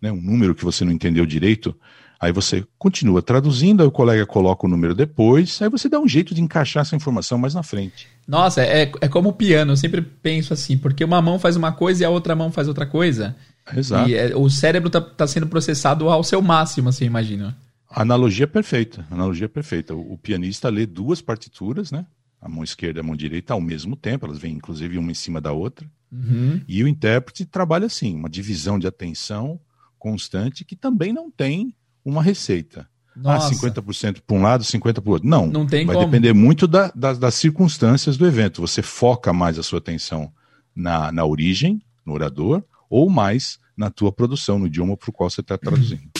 [0.01, 1.77] né, um número que você não entendeu direito,
[2.19, 6.07] aí você continua traduzindo, aí o colega coloca o número depois, aí você dá um
[6.07, 8.07] jeito de encaixar essa informação mais na frente.
[8.27, 11.71] Nossa, é, é como o piano, eu sempre penso assim, porque uma mão faz uma
[11.71, 13.35] coisa e a outra mão faz outra coisa.
[13.75, 14.09] Exato.
[14.09, 17.55] E é, o cérebro tá, tá sendo processado ao seu máximo, assim, eu imagino.
[17.89, 19.05] A analogia é perfeita.
[19.09, 19.95] Analogia é perfeita.
[19.95, 22.05] O, o pianista lê duas partituras, né?
[22.41, 25.15] A mão esquerda e a mão direita ao mesmo tempo, elas vêm inclusive uma em
[25.15, 25.87] cima da outra.
[26.11, 26.61] Uhum.
[26.67, 29.59] E o intérprete trabalha assim, uma divisão de atenção
[29.97, 31.75] constante que também não tem
[32.09, 32.87] uma receita.
[33.15, 33.47] Nossa.
[33.47, 35.27] Ah, 50% para um lado, 50% para o outro.
[35.27, 36.07] Não, Não tem vai como.
[36.07, 38.61] depender muito da- das- das circunstâncias do evento.
[38.61, 40.31] Você foca mais a sua atenção
[40.75, 45.29] na, na origem, no orador, ou mais na tua produção, no idioma para o qual
[45.29, 46.01] você está traduzindo.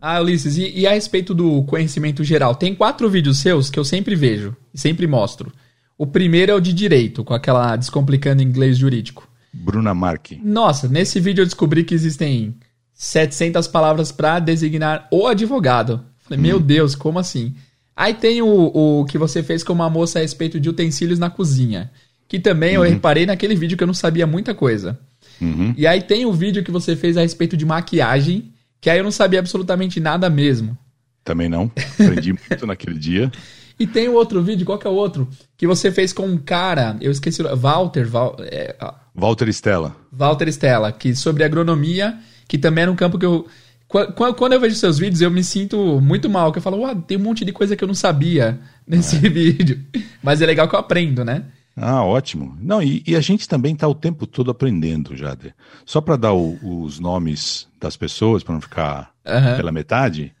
[0.00, 2.54] Ah, Ulisses, e, e a respeito do conhecimento geral?
[2.54, 5.52] Tem quatro vídeos seus que eu sempre vejo e sempre mostro.
[5.98, 9.27] O primeiro é o de direito, com aquela descomplicando inglês jurídico.
[9.52, 10.40] Bruna Marque.
[10.42, 12.54] Nossa, nesse vídeo eu descobri que existem
[12.94, 16.04] 700 palavras para designar o advogado.
[16.18, 17.54] Falei, meu Deus, como assim?
[17.96, 21.30] Aí tem o, o que você fez com uma moça a respeito de utensílios na
[21.30, 21.90] cozinha.
[22.28, 24.98] Que também eu reparei naquele vídeo que eu não sabia muita coisa.
[25.40, 25.72] Uhum.
[25.76, 29.04] E aí tem o vídeo que você fez a respeito de maquiagem, que aí eu
[29.04, 30.76] não sabia absolutamente nada mesmo.
[31.24, 31.70] Também não.
[31.94, 33.32] Aprendi muito naquele dia.
[33.78, 35.28] E tem o outro vídeo, qual que é o outro?
[35.56, 38.74] Que você fez com um cara, eu esqueci, o- Walter, Val, é,
[39.14, 39.94] Walter Stella.
[40.12, 43.46] Walter Stella, que sobre agronomia, que também era um campo que eu.
[43.86, 46.78] Qu- qu- Quando eu vejo seus vídeos, eu me sinto muito mal, que eu falo,
[46.80, 49.80] uau, tem um monte de coisa que eu não sabia nesse vídeo.
[50.22, 51.44] Mas é legal que eu aprendo, né?
[51.80, 52.56] Ah, ótimo.
[52.60, 55.54] Não, e, e a gente também está o tempo todo aprendendo, Jader.
[55.86, 59.56] Só para dar o- os nomes das pessoas, para não ficar Aham.
[59.56, 60.32] pela metade,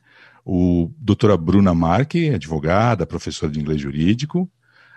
[0.50, 4.50] o doutora Bruna Marque, advogada, professora de inglês jurídico,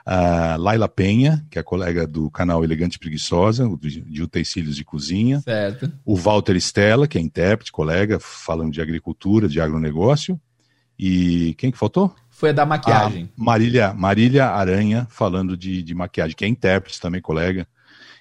[0.05, 5.41] a Laila Penha, que é colega do canal Elegante e Preguiçosa, de utensílios de cozinha,
[5.41, 5.91] Certo.
[6.05, 10.39] o Walter Stella, que é intérprete, colega, falando de agricultura, de agronegócio,
[10.97, 12.15] e quem que faltou?
[12.29, 13.29] Foi a da maquiagem.
[13.37, 17.67] A Marília, Marília Aranha, falando de, de maquiagem, que é intérprete também, colega,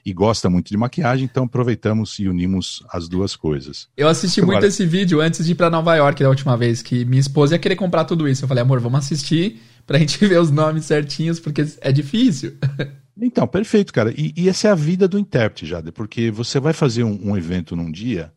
[0.05, 3.89] e gosta muito de maquiagem, então aproveitamos e unimos as duas coisas.
[3.97, 6.83] Eu assisti Agora- muito esse vídeo antes de ir pra Nova York da última vez,
[6.83, 8.45] que minha esposa ia querer comprar tudo isso.
[8.45, 12.57] Eu falei, amor, vamos assistir pra gente ver os nomes certinhos, porque é difícil.
[13.23, 14.15] Então, perfeito, cara.
[14.17, 17.37] E, e essa é a vida do intérprete, Jade, porque você vai fazer um, um
[17.37, 18.33] evento num dia,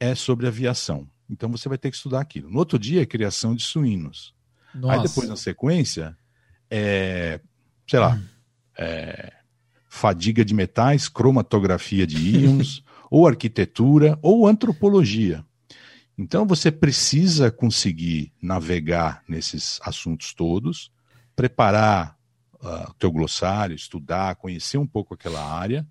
[0.00, 1.06] é sobre aviação.
[1.28, 2.48] Então você vai ter que estudar aquilo.
[2.48, 4.32] No outro dia é criação de suínos.
[4.74, 4.94] Nossa.
[4.94, 6.16] Aí depois, na sequência,
[6.70, 7.40] é,
[7.86, 8.18] sei lá,
[8.78, 9.32] é,
[9.94, 15.44] fadiga de metais, cromatografia de íons, ou arquitetura, ou antropologia.
[16.16, 20.90] Então você precisa conseguir navegar nesses assuntos todos,
[21.36, 22.16] preparar
[22.62, 25.86] ah, o teu glossário, estudar, conhecer um pouco aquela área.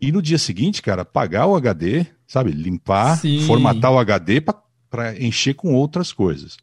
[0.00, 2.52] E no dia seguinte, cara, apagar o HD, sabe?
[2.52, 3.42] Limpar, Sim.
[3.42, 6.56] formatar o HD para encher com outras coisas.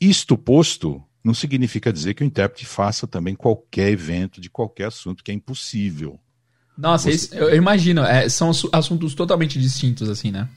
[0.00, 5.24] Isto posto, não significa dizer que o intérprete faça também qualquer evento de qualquer assunto,
[5.24, 6.20] que é impossível.
[6.78, 10.48] Nossa, Você- isso- eu imagino, é, são assu- assuntos totalmente distintos, assim, né?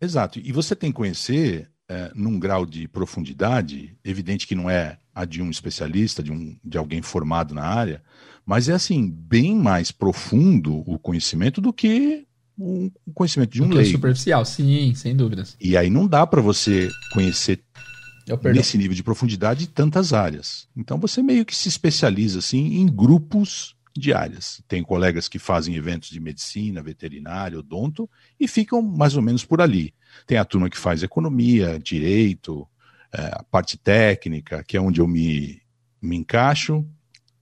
[0.00, 0.40] Exato.
[0.42, 5.24] E você tem que conhecer eh, num grau de profundidade, evidente que não é a
[5.24, 8.02] de um especialista, de, um, de alguém formado na área,
[8.44, 12.26] mas é assim, bem mais profundo o conhecimento do que
[12.58, 13.92] um conhecimento de um é leigo.
[13.92, 15.56] superficial, sim, sem dúvidas.
[15.60, 17.62] E aí não dá para você conhecer.
[18.52, 20.68] Nesse nível de profundidade tantas áreas.
[20.76, 24.62] Então você meio que se especializa assim em grupos de áreas.
[24.68, 28.08] Tem colegas que fazem eventos de medicina, veterinário, odonto
[28.38, 29.94] e ficam mais ou menos por ali.
[30.26, 32.66] Tem a turma que faz economia, direito,
[33.12, 35.62] é, a parte técnica, que é onde eu me,
[36.02, 36.84] me encaixo,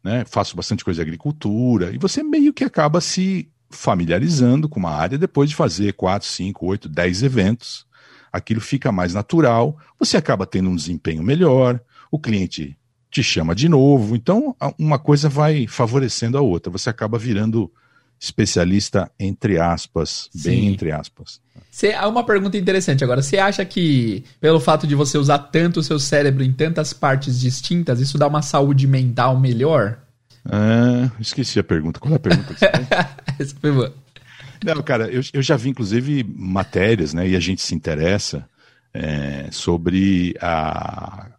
[0.03, 0.25] né?
[0.27, 5.19] Faço bastante coisa de agricultura e você meio que acaba se familiarizando com uma área
[5.19, 7.87] depois de fazer quatro, cinco, oito, dez eventos
[8.35, 12.77] aquilo fica mais natural, você acaba tendo um desempenho melhor, o cliente
[13.09, 17.71] te chama de novo, então uma coisa vai favorecendo a outra, você acaba virando
[18.19, 20.67] especialista entre aspas, bem Sim.
[20.73, 21.41] entre aspas.
[21.71, 23.23] Cê, há uma pergunta interessante agora.
[23.23, 27.39] Você acha que, pelo fato de você usar tanto o seu cérebro em tantas partes
[27.39, 29.99] distintas, isso dá uma saúde mental melhor?
[30.45, 32.01] Ah, esqueci a pergunta.
[32.01, 32.87] Qual é a pergunta que você tem?
[33.39, 34.04] Essa foi boa.
[34.65, 38.49] Não, cara, eu, eu já vi inclusive matérias, né, e a gente se interessa
[38.93, 41.31] é, sobre, a,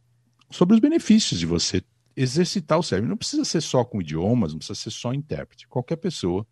[0.52, 1.82] sobre os benefícios de você
[2.16, 3.10] exercitar o cérebro.
[3.10, 5.68] Não precisa ser só com idiomas, não precisa ser só intérprete.
[5.68, 6.46] Qualquer pessoa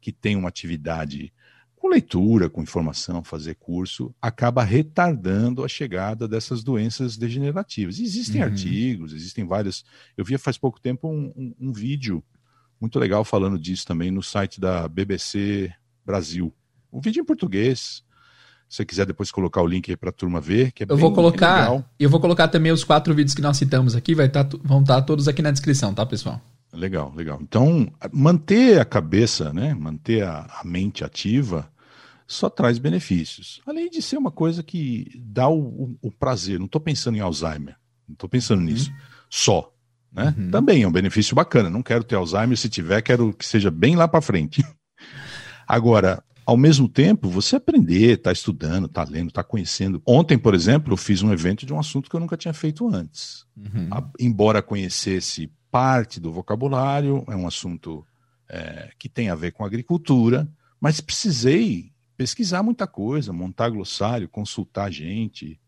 [0.00, 1.32] que tem uma atividade
[1.76, 7.98] com leitura, com informação, fazer curso, acaba retardando a chegada dessas doenças degenerativas.
[7.98, 8.46] Existem Uhum.
[8.48, 9.84] artigos, existem vários.
[10.16, 12.22] Eu vi faz pouco tempo um, um- um vídeo
[12.80, 15.72] muito legal falando disso também no site da BBC
[16.04, 16.52] Brasil.
[16.92, 18.02] Um vídeo em português.
[18.68, 20.88] Se você quiser depois colocar o link aí para a turma ver, que é Eu
[20.88, 21.58] bem- vou colocar.
[21.60, 21.84] legal.
[21.98, 25.02] Eu vou colocar também os quatro vídeos que nós citamos aqui, vai tá, vão estar
[25.02, 26.40] todos aqui na descrição, tá, pessoal?
[26.72, 27.38] Legal, legal.
[27.42, 31.70] Então, manter a cabeça, né, manter a, a mente ativa,
[32.26, 33.60] só traz benefícios.
[33.66, 36.58] Além de ser uma coisa que dá o, o- o prazer.
[36.58, 37.76] Não estou pensando em Alzheimer,
[38.08, 38.90] não estou pensando nisso
[39.28, 39.70] só.
[40.10, 40.34] Né?
[40.38, 40.50] Uhum.
[40.50, 41.68] Também é um benefício bacana.
[41.68, 44.64] Não quero ter Alzheimer, se tiver, quero que seja bem lá para frente.
[45.66, 50.02] Agora, ao mesmo tempo, você aprender, tá estudando, tá lendo, tá conhecendo.
[50.06, 52.88] Ontem, por exemplo, eu fiz um evento de um assunto que eu nunca tinha feito
[52.88, 53.46] antes.
[53.56, 53.88] Uhum.
[53.90, 58.04] A- embora conhecesse parte do vocabulário, é um assunto
[58.48, 60.48] é, que tem a ver com agricultura,
[60.80, 65.58] mas precisei pesquisar muita coisa, montar glossário, consultar gente.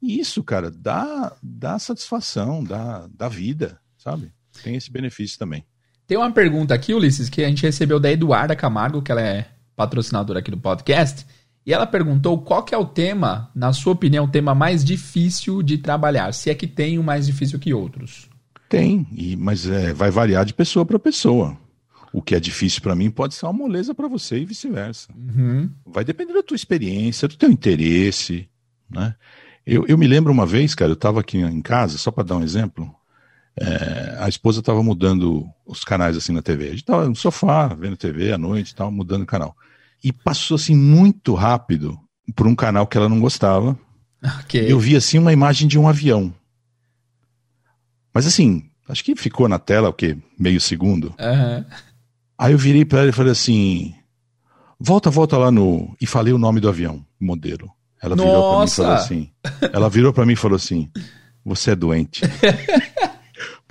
[0.00, 4.32] E isso, cara, dá, dá satisfação, dá, dá vida, sabe?
[4.64, 5.64] Tem esse benefício também.
[6.06, 9.46] Tem uma pergunta aqui, Ulisses, que a gente recebeu da Eduarda Camargo, que ela é
[9.76, 11.26] patrocinadora aqui do podcast,
[11.64, 15.62] e ela perguntou qual que é o tema, na sua opinião, o tema mais difícil
[15.62, 18.28] de trabalhar, se é que tem um mais difícil que outros.
[18.68, 21.56] Tem, e, mas é, vai variar de pessoa para pessoa.
[22.12, 25.08] O que é difícil para mim pode ser uma moleza para você e vice-versa.
[25.14, 25.70] Uhum.
[25.86, 28.48] Vai depender da tua experiência, do teu interesse,
[28.90, 29.14] né?
[29.64, 32.36] Eu, eu me lembro uma vez, cara, eu estava aqui em casa, só para dar
[32.36, 32.92] um exemplo,
[33.58, 36.66] é, a esposa estava mudando os canais assim na TV.
[36.66, 39.56] A gente estava no sofá, vendo TV à noite e tal, mudando o canal.
[40.02, 41.98] E passou assim muito rápido
[42.34, 43.78] por um canal que ela não gostava.
[44.40, 44.64] Ok.
[44.70, 46.32] Eu vi assim uma imagem de um avião.
[48.14, 50.16] Mas assim, acho que ficou na tela o quê?
[50.38, 51.14] Meio segundo.
[51.18, 51.64] Aham.
[52.38, 53.94] Aí eu virei para ela e falei assim:
[54.78, 55.94] volta, volta lá no.
[56.00, 57.70] E falei o nome do avião, modelo.
[58.02, 58.82] Ela virou para mim e Nossa!
[58.82, 59.30] falou assim:
[59.72, 60.90] ela virou para mim e falou assim:
[61.44, 62.22] você é doente.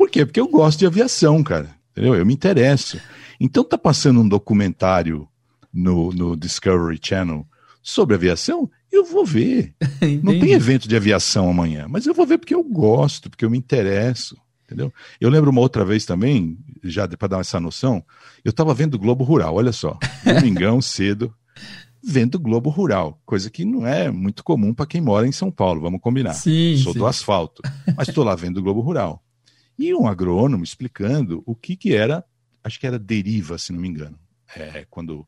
[0.01, 0.25] Por quê?
[0.25, 1.69] Porque eu gosto de aviação, cara.
[1.91, 2.15] Entendeu?
[2.15, 2.99] Eu me interesso.
[3.39, 5.27] Então tá passando um documentário
[5.71, 7.45] no, no Discovery Channel
[7.83, 9.75] sobre aviação, eu vou ver.
[10.23, 13.49] Não tem evento de aviação amanhã, mas eu vou ver porque eu gosto, porque eu
[13.51, 14.35] me interesso,
[14.65, 14.91] entendeu?
[15.19, 18.03] Eu lembro uma outra vez também, já para dar essa noção,
[18.43, 21.31] eu estava vendo o Globo Rural, olha só, domingão cedo,
[22.03, 25.51] vendo o Globo Rural, coisa que não é muito comum para quem mora em São
[25.51, 26.33] Paulo, vamos combinar.
[26.33, 26.97] Sim, Sou sim.
[26.97, 27.61] do asfalto,
[27.95, 29.23] mas estou lá vendo o Globo Rural.
[29.81, 32.23] E um agrônomo explicando o que que era,
[32.63, 34.19] acho que era deriva, se não me engano,
[34.55, 35.27] é, quando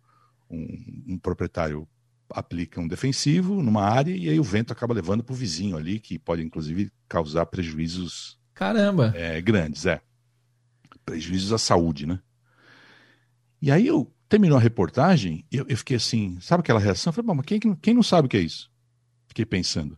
[0.49, 1.87] um, um proprietário
[2.29, 5.99] aplica um defensivo numa área e aí o vento acaba levando para o vizinho ali,
[5.99, 9.11] que pode inclusive causar prejuízos Caramba.
[9.15, 10.01] é, grandes, é.
[11.05, 12.19] Prejuízos à saúde, né?
[13.61, 17.09] E aí eu terminou a reportagem, eu, eu fiquei assim, sabe aquela reação?
[17.11, 18.71] Eu falei, "Bom, mas quem, que- quem não sabe o que é isso?
[19.27, 19.97] Fiquei pensando.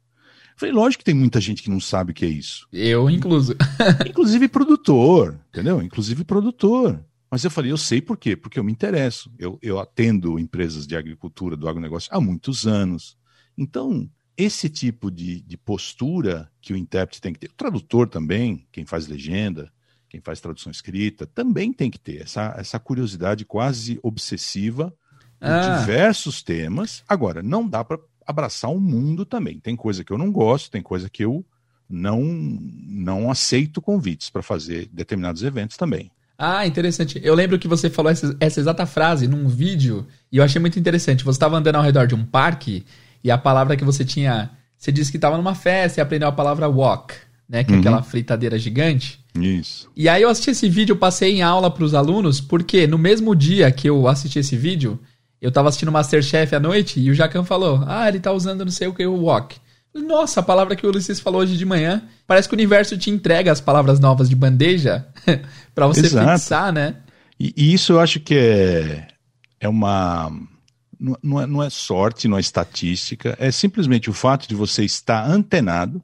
[0.56, 2.68] Falei, lógico que tem muita gente que não sabe o que é isso.
[2.72, 3.56] Eu, incluso.
[4.08, 5.82] Inclusive produtor, entendeu?
[5.82, 7.04] Inclusive produtor.
[7.30, 8.36] Mas eu falei, eu sei por quê?
[8.38, 9.30] Porque eu me interesso.
[9.38, 13.18] Eu, eu atendo empresas de agricultura, do agronegócio há muitos anos.
[13.58, 18.66] Então, esse tipo de, de postura que o intérprete tem que ter, o tradutor também,
[18.72, 19.70] quem faz legenda,
[20.08, 24.94] quem faz tradução escrita, também tem que ter essa, essa curiosidade quase obsessiva
[25.42, 25.80] Ah.
[25.80, 27.04] diversos temas.
[27.08, 29.60] Agora, não dá para abraçar o mundo também.
[29.60, 31.46] Tem coisa que eu não gosto, tem coisa que eu
[31.90, 36.10] não, não aceito convites para fazer determinados eventos também.
[36.38, 37.20] Ah, interessante.
[37.24, 40.78] Eu lembro que você falou essa, essa exata frase num vídeo e eu achei muito
[40.78, 41.24] interessante.
[41.24, 42.84] Você estava andando ao redor de um parque
[43.24, 44.52] e a palavra que você tinha.
[44.78, 47.14] Você disse que estava numa festa e aprendeu a palavra walk,
[47.48, 47.64] né?
[47.64, 47.80] Que é Uhum.
[47.80, 49.24] aquela fritadeira gigante.
[49.40, 49.90] Isso.
[49.96, 53.34] E aí eu assisti esse vídeo, passei em aula para os alunos, porque no mesmo
[53.36, 55.00] dia que eu assisti esse vídeo,
[55.46, 58.72] eu tava assistindo Masterchef à noite e o Jacan falou: Ah, ele tá usando não
[58.72, 59.56] sei o que, o walk.
[59.94, 62.02] Nossa, a palavra que o Ulisses falou hoje de manhã.
[62.28, 65.06] Parece que o universo te entrega as palavras novas de bandeja
[65.74, 66.38] pra você Exato.
[66.40, 66.98] fixar, né?
[67.40, 69.08] E, e isso eu acho que é,
[69.60, 70.30] é uma.
[71.00, 74.84] Não, não é, não é sorte, não é estatística, é simplesmente o fato de você
[74.84, 76.02] estar antenado,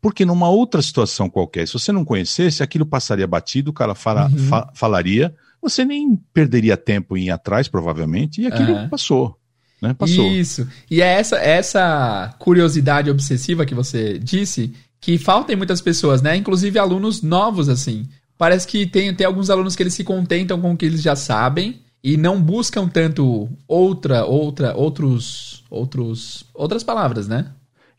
[0.00, 4.28] porque numa outra situação qualquer, se você não conhecesse, aquilo passaria batido, o cara fala-
[4.30, 4.38] Uhum.
[4.48, 5.34] fa- falaria,
[5.68, 8.88] você nem perderia tempo em ir atrás, provavelmente, e aquilo Aham.
[8.88, 9.36] passou.
[9.80, 9.92] Né?
[9.94, 10.26] Passou.
[10.32, 10.66] Isso.
[10.90, 16.34] E é essa, essa curiosidade obsessiva que você disse que falta em muitas pessoas, né?
[16.36, 18.08] Inclusive alunos novos, assim.
[18.38, 21.14] Parece que tem, tem alguns alunos que eles se contentam com o que eles já
[21.14, 27.46] sabem e não buscam tanto outra, outra, outros, outros, outras palavras, né?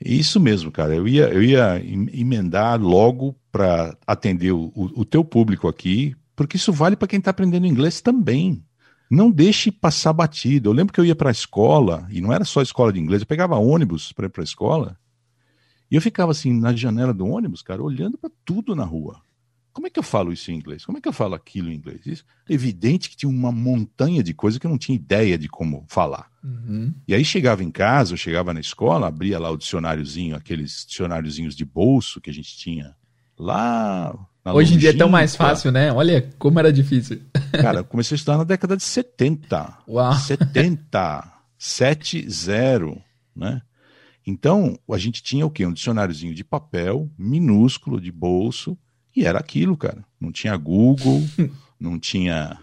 [0.03, 0.95] Isso mesmo, cara.
[0.95, 6.55] Eu ia, eu ia em- emendar logo para atender o- o teu público aqui, porque
[6.55, 8.63] isso vale para quem está aprendendo inglês também.
[9.09, 10.69] Não deixe passar batido.
[10.69, 13.23] Eu lembro que eu ia para a escola, e não era só escola de inglês,
[13.23, 14.97] eu pegava ônibus para ir para a escola,
[15.89, 19.19] e eu ficava assim na janela do ônibus, cara, olhando para tudo na rua.
[19.73, 20.85] Como é que eu falo isso em inglês?
[20.85, 22.05] Como é que eu falo aquilo em inglês?
[22.05, 25.85] Isso, evidente que tinha uma montanha de coisa que eu não tinha ideia de como
[25.87, 26.29] falar.
[26.43, 26.93] Uhum.
[27.07, 31.55] E aí chegava em casa, eu chegava na escola, abria lá o dicionáriozinho, aqueles dicionáriozinhos
[31.55, 32.95] de bolso que a gente tinha
[33.37, 34.13] lá.
[34.53, 35.91] Hoje em dia é tão mais fácil, né?
[35.91, 37.21] Olha como era difícil.
[37.51, 39.77] Cara, eu comecei a estudar na década de 70.
[39.87, 40.13] Uau.
[40.13, 41.33] 70.
[41.57, 43.01] 70,
[43.35, 43.61] né?
[44.25, 45.65] Então, a gente tinha o quê?
[45.65, 48.77] Um dicionáriozinho de papel, minúsculo, de bolso,
[49.15, 50.03] e era aquilo, cara.
[50.19, 51.23] Não tinha Google,
[51.79, 52.57] não tinha.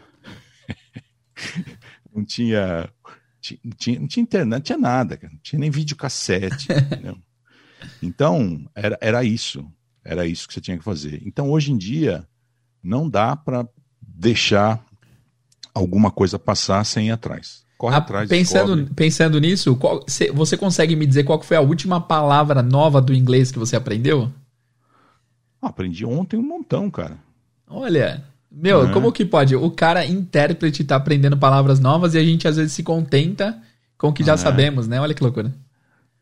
[2.15, 2.89] não tinha.
[3.41, 5.33] ti- tinha- Não tinha internet, não tinha nada, cara.
[5.33, 6.69] Não tinha nem videocassete.
[6.73, 7.17] entendeu?
[8.03, 9.67] Então, era, era isso.
[10.05, 11.23] Era isso que você tinha que fazer.
[11.25, 12.27] Então, hoje em dia,
[12.83, 13.67] não dá para
[14.01, 14.85] deixar
[15.73, 17.65] alguma coisa passar sem ir atrás.
[17.79, 18.29] Corre Ah, atrás.
[18.29, 18.95] pensando, descobre.
[18.95, 23.13] pensando nisso, qual- cê- você consegue me dizer qual foi a última palavra nova do
[23.13, 24.31] inglês que você aprendeu?
[25.61, 27.19] Ah, aprendi ontem um montão, cara.
[27.69, 28.93] Olha, meu, É.
[28.93, 29.57] como que pode?
[29.57, 33.61] O cara intérprete tá aprendendo palavras novas e a gente às vezes se contenta
[33.99, 34.37] com o que já É.
[34.37, 35.01] sabemos, né?
[35.01, 35.53] Olha que loucura.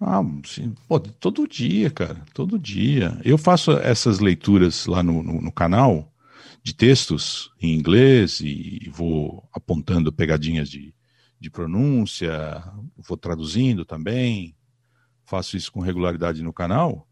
[0.04, 0.74] Ah, sim.
[0.88, 2.24] Pô, todo dia, cara.
[2.34, 3.20] Todo dia.
[3.24, 6.12] Eu faço essas leituras lá no, no, no canal
[6.60, 10.92] de textos em inglês e vou apontando pegadinhas de,
[11.38, 12.64] de pronúncia,
[12.96, 14.56] vou traduzindo também.
[15.24, 17.06] Faço isso com regularidade no canal.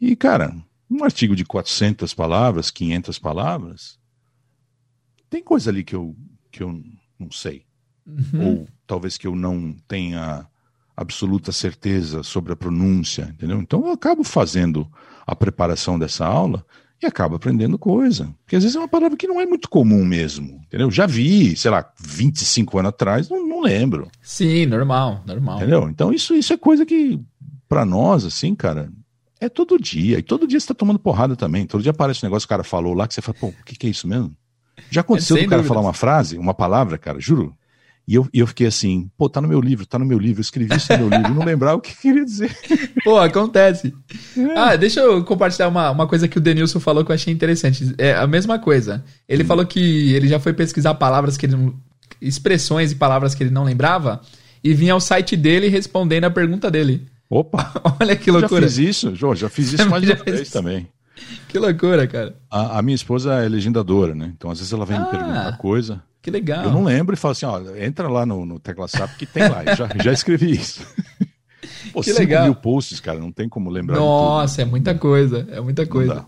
[0.00, 0.54] E, cara,
[0.88, 3.98] um artigo de 400 palavras, 500 palavras,
[5.28, 6.16] tem coisa ali que eu,
[6.52, 6.80] que eu
[7.18, 7.66] não sei.
[8.06, 8.46] Uhum.
[8.46, 10.46] Ou talvez que eu não tenha
[10.96, 13.58] absoluta certeza sobre a pronúncia, entendeu?
[13.60, 14.86] Então eu acabo fazendo
[15.26, 16.64] a preparação dessa aula
[17.02, 18.32] e acabo aprendendo coisa.
[18.44, 20.90] Porque às vezes é uma palavra que não é muito comum mesmo, entendeu?
[20.90, 25.56] Já vi, sei lá, 25 anos atrás, não, não lembro, Sim, normal, normal.
[25.56, 25.88] entendeu?
[25.88, 27.18] Então isso, isso é coisa que,
[27.68, 28.90] para nós, assim, cara,
[29.40, 30.18] é todo dia.
[30.18, 31.66] E todo dia você tá tomando porrada também.
[31.66, 33.64] Todo dia aparece um negócio que o cara falou lá que você fala, pô, o
[33.64, 34.36] que, que é isso mesmo?
[34.90, 35.74] Já aconteceu sem do cara dúvidas.
[35.74, 37.54] falar uma frase, uma palavra, cara, juro.
[38.06, 40.42] E eu, eu fiquei assim, pô, tá no meu livro, tá no meu livro, eu
[40.42, 42.50] escrevi isso no meu livro, não lembrava o que queria dizer.
[43.04, 43.94] Pô, acontece.
[44.56, 47.94] Ah, deixa eu compartilhar uma, uma coisa que o Denilson falou que eu achei interessante.
[47.96, 49.04] É a mesma coisa.
[49.28, 51.74] Ele falou que ele já foi pesquisar palavras que ele não.
[52.20, 54.20] expressões e palavras que ele não lembrava
[54.64, 57.06] e vinha ao site dele respondendo a pergunta dele.
[57.30, 58.66] Opa, Olha que já loucura.
[58.66, 60.88] fiz isso, Jô, já fiz isso mais de Já uma vez também.
[61.48, 62.34] Que loucura, cara.
[62.50, 64.32] A, a minha esposa é legendadora, né?
[64.36, 65.00] Então às vezes ela vem Ah.
[65.04, 66.64] me perguntar coisa, Que legal.
[66.64, 69.48] eu não lembro e falo assim, ó, entra lá no, no Tecla SAP que tem
[69.48, 70.86] lá, eu já, já escrevi isso.
[71.92, 72.44] Pô, Que legal.
[72.44, 75.46] mil posts, cara, não tem como lembrar Nossa, é muita coisa.
[75.50, 76.24] É muita coisa.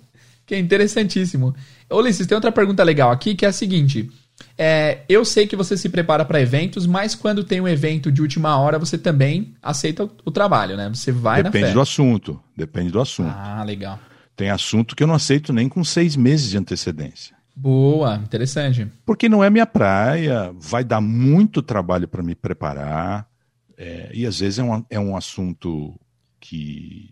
[0.47, 1.55] Que é interessantíssimo.
[1.91, 4.11] Ulisses, tem outra pergunta legal aqui que é a seguinte.
[4.59, 8.21] É, eu sei que você se prepara para eventos, mas quando tem um evento de
[8.21, 10.91] última hora, você também aceita o, o trabalho, né?
[10.93, 13.35] Você vai na Depende do assunto, depende do assunto.
[13.35, 13.99] Ah, legal.
[14.37, 17.35] Tem assunto que eu não aceito nem com seis meses de antecedência.
[17.57, 18.89] Boa, interessante.
[19.07, 23.29] Porque não é minha praia, vai dar muito trabalho para me preparar,
[23.77, 25.99] é, e às vezes é um, é um assunto
[26.41, 27.11] que,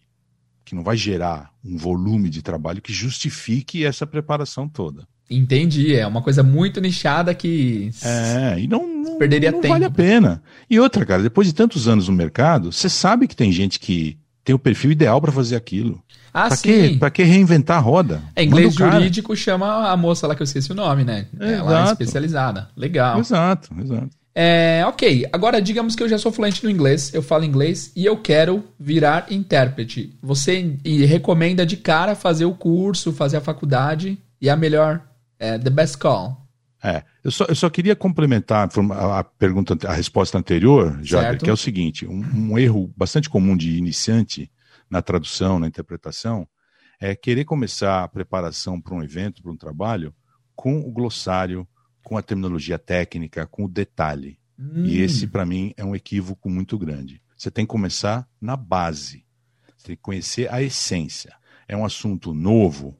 [0.64, 5.06] que não vai gerar um volume de trabalho que justifique essa preparação toda.
[5.30, 5.94] Entendi.
[5.94, 7.90] É uma coisa muito nichada que.
[8.02, 9.72] É, e não, não, Perderia não tempo.
[9.72, 10.42] vale a pena.
[10.68, 14.18] E outra, cara, depois de tantos anos no mercado, você sabe que tem gente que
[14.44, 16.02] tem o perfil ideal para fazer aquilo.
[16.32, 16.62] Ah, pra sim.
[16.92, 18.22] Que, pra que reinventar a roda?
[18.34, 21.26] É, inglês jurídico chama a moça lá que eu esqueci o nome, né?
[21.38, 21.92] É, Ela é exato.
[21.92, 22.68] especializada.
[22.76, 23.18] Legal.
[23.18, 24.08] Exato, exato.
[24.34, 28.06] É, ok, agora digamos que eu já sou fluente no inglês, eu falo inglês e
[28.06, 30.16] eu quero virar intérprete.
[30.22, 35.02] Você recomenda de cara fazer o curso, fazer a faculdade e a melhor,
[35.38, 36.38] é, the best call.
[36.82, 41.44] É, eu só, eu só queria complementar a, a pergunta, a resposta anterior, Certo.
[41.44, 44.50] que é o seguinte: um, um erro bastante comum de iniciante
[44.92, 46.46] na tradução, na interpretação,
[47.00, 50.14] é querer começar a preparação para um evento, para um trabalho,
[50.54, 51.66] com o glossário,
[52.04, 54.38] com a terminologia técnica, com o detalhe.
[54.58, 57.22] Hum, E esse, para mim, é um equívoco muito grande.
[57.34, 59.24] Você tem que começar na base.
[59.78, 61.34] Você tem que conhecer a essência.
[61.66, 62.94] É um assunto novo,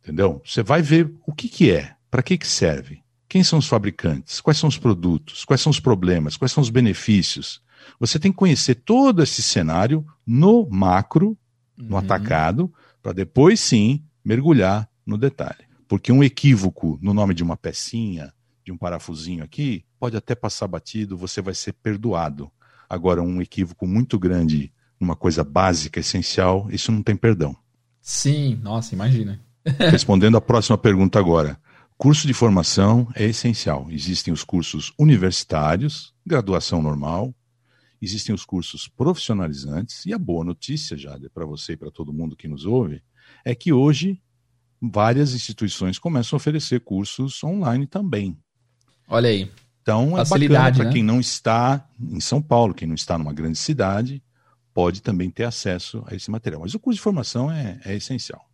[0.00, 0.40] entendeu?
[0.46, 4.40] Você vai ver o que, que é, para que, que serve, quem são os fabricantes,
[4.40, 7.60] quais são os produtos, quais são os problemas, quais são os benefícios.
[7.98, 11.36] Você tem que conhecer todo esse cenário no macro,
[11.76, 11.98] no uhum.
[11.98, 12.72] atacado,
[13.02, 15.64] para depois sim mergulhar no detalhe.
[15.88, 18.32] Porque um equívoco no nome de uma pecinha,
[18.64, 22.50] de um parafusinho aqui, pode até passar batido, você vai ser perdoado.
[22.88, 27.56] Agora, um equívoco muito grande numa coisa básica, essencial, isso não tem perdão.
[28.00, 29.40] Sim, nossa, imagina.
[29.90, 31.58] Respondendo à próxima pergunta agora.
[31.96, 33.86] Curso de formação é essencial.
[33.90, 37.34] Existem os cursos universitários, graduação normal,
[38.02, 42.36] existem os cursos profissionalizantes, e a boa notícia, Jade, para você e para todo mundo
[42.36, 43.02] que nos ouve,
[43.44, 44.20] é que hoje
[44.80, 48.36] várias instituições começam a oferecer cursos online também.
[49.08, 49.50] Olha aí.
[49.80, 50.92] Então é Facilidade, para né?
[50.92, 54.22] quem não está em São Paulo, quem não está numa grande cidade,
[54.74, 56.62] pode também ter acesso a esse material.
[56.62, 58.44] Mas o curso de formação é, é essencial.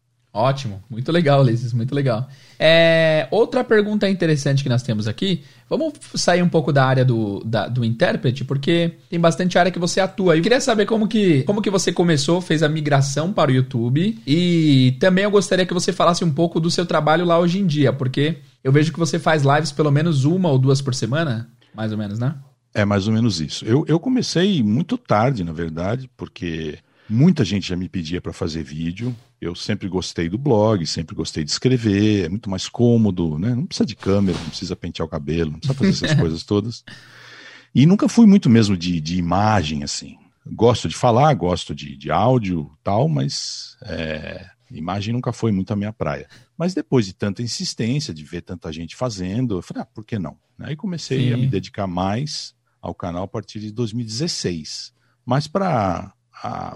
[0.40, 2.28] Ótimo, muito legal, Ulisses, muito legal.
[2.60, 7.42] É, outra pergunta interessante que nós temos aqui, vamos sair um pouco da área do,
[7.44, 10.36] da- do intérprete, porque tem bastante área que você atua.
[10.36, 14.16] Eu queria saber como que, como que você começou, fez a migração para o YouTube,
[14.24, 17.66] e também eu gostaria que você falasse um pouco do seu trabalho lá hoje em
[17.66, 21.48] dia, porque eu vejo que você faz lives pelo menos uma ou duas por semana,
[21.74, 22.34] mais ou menos, né?
[22.74, 23.64] É mais ou menos isso.
[23.64, 26.78] Eu, eu comecei muito tarde, na verdade, porque
[27.08, 29.14] muita gente já me pedia para fazer vídeo.
[29.40, 33.54] Eu sempre gostei do blog, sempre gostei de escrever, é muito mais cômodo, né?
[33.54, 36.84] Não precisa de câmera, não precisa pentear o cabelo, não precisa fazer essas coisas todas.
[37.74, 40.16] E nunca fui muito mesmo de, de imagem, assim.
[40.46, 45.76] Gosto de falar, gosto de, de áudio tal, mas é, imagem nunca foi muito a
[45.76, 46.28] minha praia.
[46.56, 50.18] Mas depois de tanta insistência, de ver tanta gente fazendo, eu falei, ah, por que
[50.18, 50.36] não?
[50.58, 51.34] Aí comecei Sim.
[51.34, 54.92] a me dedicar mais ao canal a partir de 2016.
[55.24, 56.12] Mas para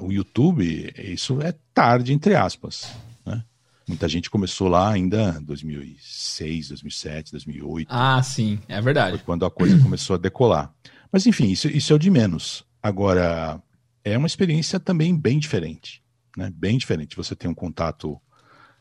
[0.01, 2.93] o YouTube, isso é tarde, entre aspas.
[3.25, 3.43] Né?
[3.87, 7.89] Muita gente começou lá ainda em 2006, 2007, 2008.
[7.91, 9.23] Ah, sim, é Foi verdade.
[9.25, 10.73] quando a coisa começou a decolar.
[11.13, 12.65] Mas enfim, isso, isso é o de menos.
[12.83, 13.61] Agora,
[14.05, 16.03] é uma experiência também bem diferente.
[16.37, 16.51] Né?
[16.55, 17.17] Bem diferente.
[17.17, 18.21] Você tem um contato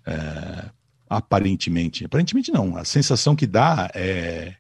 [0.06, 0.70] é,
[1.10, 2.06] aparentemente.
[2.06, 2.78] Aparentemente não.
[2.78, 4.56] A sensação que dá é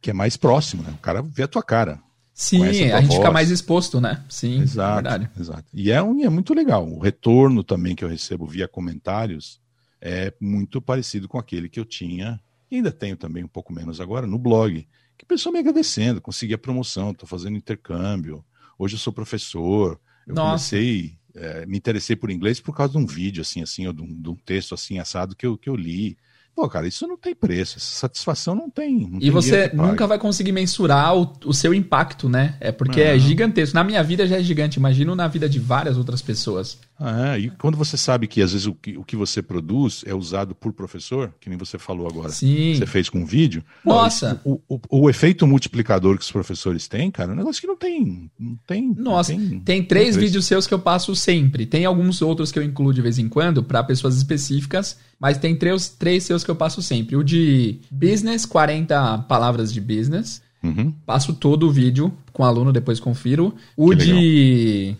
[0.00, 0.90] que é mais próximo, né?
[0.90, 2.00] O cara vê a tua cara.
[2.34, 4.24] Sim, a gente fica mais exposto, né?
[4.28, 5.30] Sim, é Exato, verdade.
[5.38, 5.64] exato.
[5.72, 6.88] E é, um, é muito legal.
[6.88, 9.60] O retorno também que eu recebo via comentários
[10.00, 14.00] é muito parecido com aquele que eu tinha, e ainda tenho também um pouco menos
[14.00, 14.86] agora, no blog.
[15.16, 18.44] Que pessoa me agradecendo, consegui a promoção, estou fazendo intercâmbio,
[18.78, 20.00] hoje eu sou professor.
[20.26, 20.70] Eu Nossa.
[20.74, 24.02] comecei, é, me interessei por inglês por causa de um vídeo assim, assim, ou de
[24.02, 26.16] um, de um texto assim assado que eu, que eu li.
[26.54, 29.08] Pô, cara, isso não tem preço, essa satisfação não tem.
[29.08, 32.56] não E tem você nunca vai conseguir mensurar o, o seu impacto, né?
[32.60, 33.74] É porque é gigantesco.
[33.74, 36.78] Na minha vida já é gigante, imagino na vida de várias outras pessoas.
[37.04, 40.14] Ah, e quando você sabe que às vezes o que, o que você produz é
[40.14, 42.76] usado por professor, que nem você falou agora, Sim.
[42.76, 43.64] você fez com vídeo.
[43.84, 44.40] Nossa.
[44.44, 47.76] o, o, o efeito multiplicador que os professores têm, cara, é um negócio que não
[47.76, 48.30] tem.
[48.38, 50.20] Não tem Nossa, não tem três preço.
[50.20, 51.66] vídeos seus que eu passo sempre.
[51.66, 55.56] Tem alguns outros que eu incluo de vez em quando para pessoas específicas, mas tem
[55.56, 57.16] três, três seus que eu passo sempre.
[57.16, 60.40] O de business, 40 palavras de business.
[60.62, 60.92] Uhum.
[61.04, 63.54] Passo todo o vídeo com o aluno, depois confiro.
[63.76, 64.96] O Que de.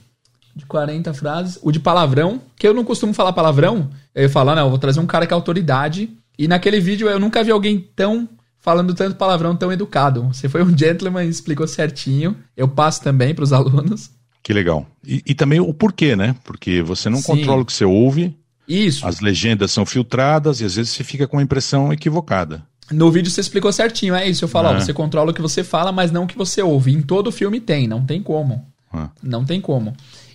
[0.54, 1.58] De 40 frases.
[1.62, 3.88] O de palavrão, que eu não costumo falar palavrão.
[4.14, 6.10] Eu falo, ah, não, eu vou trazer um cara que é autoridade.
[6.38, 8.28] E naquele vídeo eu nunca vi alguém tão.
[8.58, 10.22] Falando tanto palavrão, tão educado.
[10.32, 12.36] Você foi um gentleman e explicou certinho.
[12.56, 14.10] Eu passo também para os alunos.
[14.42, 14.86] Que legal.
[15.06, 16.36] E, e também o porquê, né?
[16.44, 17.24] Porque você não Sim.
[17.38, 18.36] controla o que você ouve,
[18.68, 19.06] Isso.
[19.06, 22.62] as legendas são filtradas e às vezes você fica com a impressão equivocada.
[22.90, 24.14] No vídeo você explicou certinho.
[24.14, 24.44] É isso.
[24.44, 24.80] Eu falo, ó, É.
[24.80, 26.92] você controla o que você fala, mas não o que você ouve.
[26.92, 28.64] Em todo filme tem, não tem como.
[28.92, 29.08] Ah.
[29.22, 29.92] Não tem como.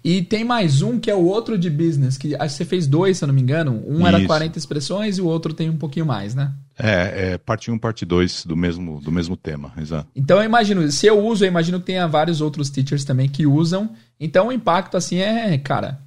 [0.07, 2.87] E tem mais um que é o outro de business, que acho que você fez
[2.87, 3.83] dois, se eu não me engano.
[3.85, 4.27] Um era Isso.
[4.27, 6.53] 40 expressões e o outro tem um pouquinho mais, né?
[6.79, 10.07] É, é parte 1, parte 2 do mesmo, do mesmo tema, exato.
[10.15, 13.45] Então eu imagino, se eu uso, eu imagino que tenha vários outros teachers também que
[13.45, 13.89] usam.
[14.17, 15.99] Então o impacto, assim, é, cara,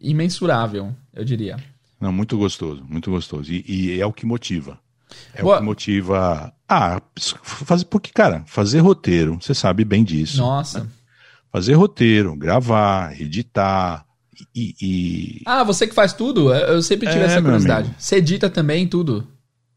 [0.00, 1.56] imensurável, eu diria.
[2.00, 3.52] Não, muito gostoso, muito gostoso.
[3.52, 4.76] E, e é o que motiva.
[5.32, 5.54] É Boa.
[5.54, 6.52] o que motiva.
[6.68, 10.38] Ah, fazer, porque, cara, fazer roteiro, você sabe bem disso.
[10.38, 10.80] Nossa.
[10.80, 10.86] Né?
[11.54, 14.04] Fazer roteiro, gravar, editar.
[14.52, 16.52] E, e, Ah, você que faz tudo?
[16.52, 17.94] Eu sempre tive é, essa curiosidade.
[17.96, 19.24] Você edita também tudo?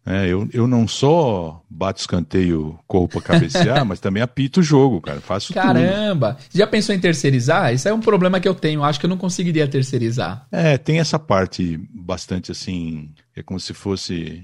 [0.03, 4.99] É, eu, eu não só bato escanteio, corro pra cabecear, mas também apito o jogo,
[4.99, 5.21] cara.
[5.21, 6.33] Faço Caramba!
[6.33, 6.47] tudo.
[6.51, 7.71] Já pensou em terceirizar?
[7.71, 8.83] Isso é um problema que eu tenho.
[8.83, 10.47] Acho que eu não conseguiria terceirizar.
[10.51, 13.11] É, tem essa parte bastante assim.
[13.35, 14.43] É como se fosse.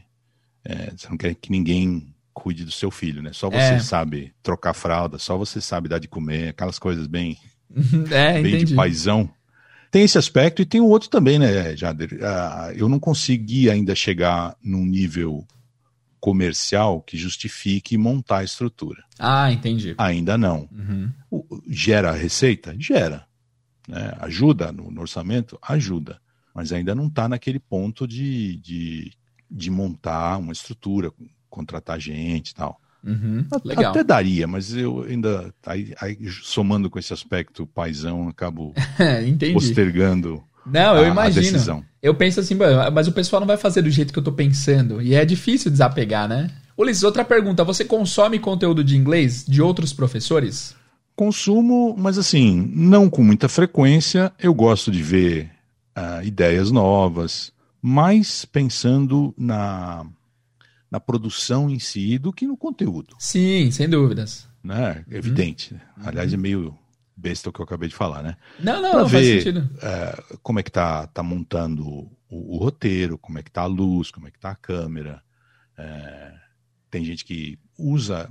[0.63, 3.31] É, você não quer que ninguém cuide do seu filho, né?
[3.33, 3.79] Só você é.
[3.79, 7.37] sabe trocar fralda, só você sabe dar de comer, aquelas coisas bem,
[8.11, 8.65] é, bem entendi.
[8.65, 9.29] de paisão.
[9.91, 12.13] Tem esse aspecto e tem o outro também, né, Jader?
[12.13, 15.45] Uh, eu não consegui ainda chegar num nível
[16.23, 19.03] comercial que justifique montar a estrutura.
[19.19, 19.93] Ah, entendi.
[19.97, 20.69] Ainda não.
[20.71, 21.11] Uhum.
[21.29, 22.73] O, gera receita?
[22.79, 23.27] Gera.
[23.87, 24.13] Né?
[24.21, 25.59] Ajuda no, no, orçamento?
[25.61, 26.21] Ajuda.
[26.55, 29.11] Mas ainda não está naquele ponto de, de,
[29.51, 31.11] de, montar uma estrutura,
[31.53, 32.79] contratar gente e tal.
[33.03, 33.45] Uhum.
[33.63, 33.91] Legal.
[33.91, 38.73] Até daria, mas eu ainda, aí, aí, somando com esse aspecto paisão, acabo
[39.53, 41.57] postergando não, eu a, imagino.
[41.71, 41.83] A.
[42.01, 42.55] Eu penso assim,
[42.93, 45.01] mas o pessoal não vai fazer do jeito que eu tô pensando.
[45.01, 46.49] E é difícil desapegar, né?
[46.77, 47.63] Ulisses, outra pergunta.
[47.63, 50.75] Você consome conteúdo de inglês de outros professores?
[51.15, 54.31] Consumo, mas assim, não com muita frequência.
[54.39, 55.51] Eu gosto de ver
[55.97, 57.51] uh, ideias novas,
[57.81, 60.05] mais pensando na,
[60.93, 63.15] na produção em si do que no conteúdo.
[63.17, 64.47] Sim, sem dúvidas.
[64.63, 65.03] Né?
[65.09, 65.73] Evidente.
[65.73, 66.03] Uhum.
[66.05, 66.77] Aliás, é meio
[67.17, 68.37] besta o que eu acabei de falar, né?
[68.59, 69.69] Não, não, pra não ver, faz sentido.
[69.81, 73.65] É, como é que tá, tá montando o, o, roteiro, como é que tá a
[73.65, 75.23] luz, como é que tá a câmera.
[75.75, 76.33] É,
[76.91, 78.29] tem gente que usa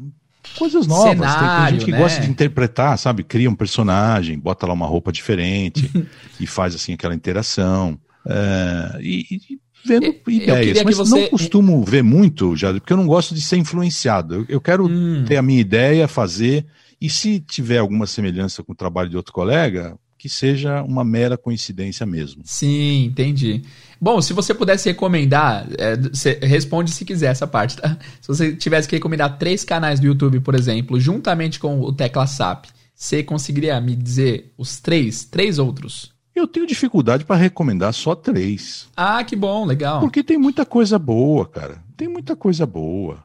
[0.57, 1.99] coisas novas, Cenário, tem, tem, gente que né?
[1.99, 3.25] gosta de interpretar, sabe?
[3.25, 5.91] Cria um personagem, bota lá uma roupa diferente
[6.39, 7.99] e faz assim aquela interação.
[8.25, 11.21] É, e, e, vendo eu, ideias, eu mas você...
[11.23, 14.35] não costumo ver muito, já, porque eu não gosto de ser influenciado.
[14.35, 15.25] Eu, eu quero hum.
[15.27, 16.67] ter a minha ideia, fazer
[17.01, 21.37] e se tiver alguma semelhança com o trabalho de outro colega, que seja uma mera
[21.37, 22.43] coincidência mesmo.
[22.45, 23.61] Sim, entendi.
[24.01, 27.99] Bom, se você pudesse recomendar, é, responde se quiser essa parte, tá?
[28.21, 32.25] Se você tivesse que recomendar três canais do YouTube, por exemplo, juntamente com o Tecla
[32.29, 36.12] SAP, você conseguiria me dizer os três, três outros?
[36.35, 38.89] Eu tenho dificuldade para recomendar só três.
[38.97, 40.01] Ah, que bom, legal.
[40.01, 41.83] Porque tem muita coisa boa, cara.
[41.97, 43.23] Tem muita coisa boa.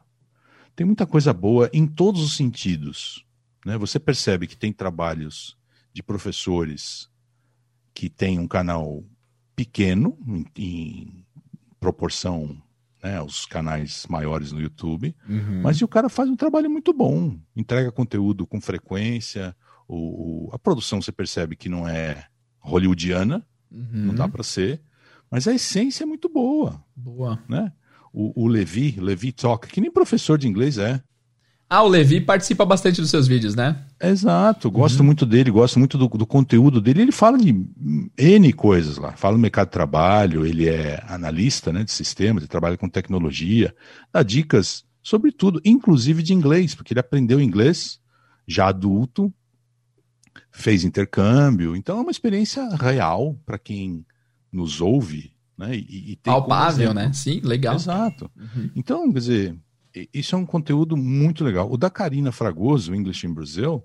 [0.76, 3.24] Tem muita coisa boa em todos os sentidos.
[3.64, 3.78] Né?
[3.78, 5.56] Você percebe que tem trabalhos
[5.92, 7.08] de professores
[7.94, 9.02] que têm um canal
[9.56, 11.26] pequeno em, em
[11.80, 12.56] proporção
[13.02, 15.62] né, aos canais maiores no YouTube, uhum.
[15.62, 19.54] mas o cara faz um trabalho muito bom, entrega conteúdo com frequência,
[19.88, 22.26] o, a produção você percebe que não é
[22.68, 23.88] hollywoodiana, uhum.
[23.90, 24.80] não dá para ser,
[25.30, 26.82] mas a essência é muito boa.
[26.94, 27.38] Boa.
[27.48, 27.72] Né?
[28.12, 31.02] O, o Levi, Levi Talk, que nem professor de inglês é,
[31.70, 33.84] ah, o Levi participa bastante dos seus vídeos, né?
[34.02, 35.06] Exato, gosto uhum.
[35.06, 37.02] muito dele, gosto muito do, do, conteúdo dele.
[37.02, 37.54] Ele fala de
[38.16, 39.12] N coisas lá.
[39.12, 43.74] Fala no mercado de trabalho, ele é analista né, de sistemas, ele trabalha com tecnologia,
[44.10, 48.00] dá dicas sobre tudo, inclusive de inglês, porque ele aprendeu inglês
[48.46, 49.32] já adulto,
[50.50, 51.76] fez intercâmbio.
[51.76, 54.04] Então é uma experiência real para quem
[54.52, 55.32] nos ouve.
[55.56, 57.12] Né, e, e tem Palpável, né?
[57.12, 57.74] Sim, legal.
[57.74, 58.30] Exato.
[58.36, 58.70] Uhum.
[58.76, 59.58] Então, quer dizer,
[60.14, 61.70] isso é um conteúdo muito legal.
[61.70, 63.82] O da Karina Fragoso, English in Brazil,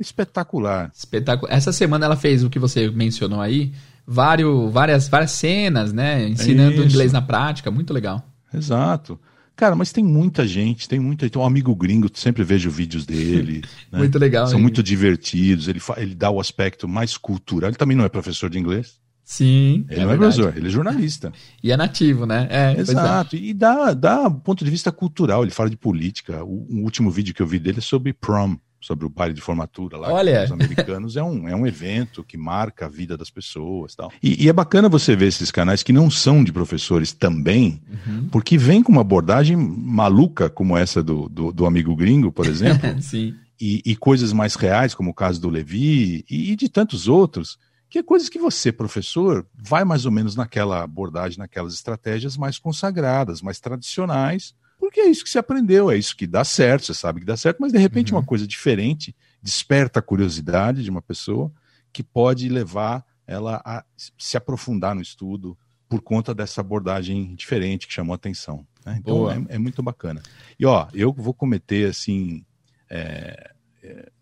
[0.00, 0.90] espetacular.
[0.92, 1.54] Espetacular.
[1.54, 3.72] Essa semana ela fez o que você mencionou aí,
[4.04, 6.28] vários, várias, várias cenas, né?
[6.28, 8.26] Ensinando inglês na prática, muito legal.
[8.52, 9.18] Exato.
[9.54, 11.28] Cara, mas tem muita gente, tem muita.
[11.28, 13.62] Tem um amigo gringo, sempre vejo vídeos dele.
[13.92, 13.98] né?
[13.98, 14.46] Muito legal.
[14.46, 14.62] São hein?
[14.62, 15.68] muito divertidos.
[15.68, 17.70] Ele, ele dá o aspecto mais cultural.
[17.70, 19.02] Ele também não é professor de inglês.
[19.24, 19.86] Sim.
[19.88, 21.32] Ele é não é professor, ele é jornalista.
[21.62, 22.48] E é nativo, né?
[22.50, 22.80] É, é.
[22.80, 23.36] Exato.
[23.36, 23.38] É.
[23.38, 26.44] E dá, dá ponto de vista cultural, ele fala de política.
[26.44, 29.40] O, o, último vídeo que eu vi dele é sobre prom, sobre o baile de
[29.40, 30.44] formatura lá Olha.
[30.44, 31.16] os americanos.
[31.16, 34.12] é, um, é um evento que marca a vida das pessoas tal.
[34.22, 38.28] E, e é bacana você ver esses canais que não são de professores também, uhum.
[38.30, 42.90] porque vem com uma abordagem maluca, como essa do, do, do amigo gringo, por exemplo.
[43.00, 43.34] Sim.
[43.60, 47.56] E, e, coisas mais reais, como o caso do Levi, e, e de tantos outros
[47.88, 52.58] que é coisas que você, professor, vai mais ou menos naquela abordagem, naquelas estratégias mais
[52.58, 54.54] consagradas, mais tradicionais,
[54.92, 57.34] porque é isso que você aprendeu, é isso que dá certo, você sabe que dá
[57.34, 58.18] certo, mas de repente uhum.
[58.18, 61.50] uma coisa diferente desperta a curiosidade de uma pessoa
[61.90, 65.56] que pode levar ela a se aprofundar no estudo
[65.88, 68.66] por conta dessa abordagem diferente que chamou a atenção.
[68.84, 68.98] Né?
[68.98, 70.22] Então é, é, muito bacana.
[70.60, 72.44] E ó, eu vou cometer assim.
[72.90, 73.50] É,
[73.82, 74.12] é,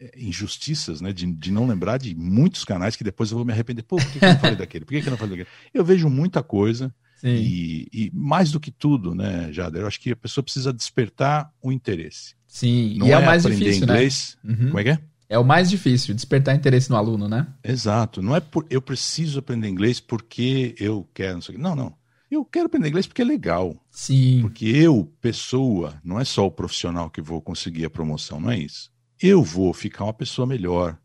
[0.00, 1.12] é, injustiças, né?
[1.12, 3.82] De, de não lembrar de muitos canais que depois eu vou me arrepender.
[3.82, 4.84] Pô, por que, que eu não falei daquele?
[4.84, 5.56] Por que, que eu não falei daquele?
[5.72, 6.92] Eu vejo muita coisa.
[7.22, 9.82] E, e, mais do que tudo, né, Jader?
[9.82, 12.34] Eu acho que a pessoa precisa despertar o interesse.
[12.46, 14.38] Sim, não e é, é o mais aprender difícil, inglês.
[14.42, 14.54] né?
[14.54, 14.66] Uhum.
[14.66, 15.00] Como é que é?
[15.28, 17.46] É o mais difícil, despertar interesse no aluno, né?
[17.64, 18.22] Exato.
[18.22, 21.62] Não é por eu preciso aprender inglês porque eu quero, não sei o quê.
[21.62, 21.94] Não, não.
[22.30, 23.76] Eu quero aprender inglês porque é legal.
[23.90, 24.40] Sim.
[24.42, 28.58] Porque eu, pessoa, não é só o profissional que vou conseguir a promoção, não é
[28.58, 28.90] isso.
[29.20, 30.98] Eu vou ficar uma pessoa melhor,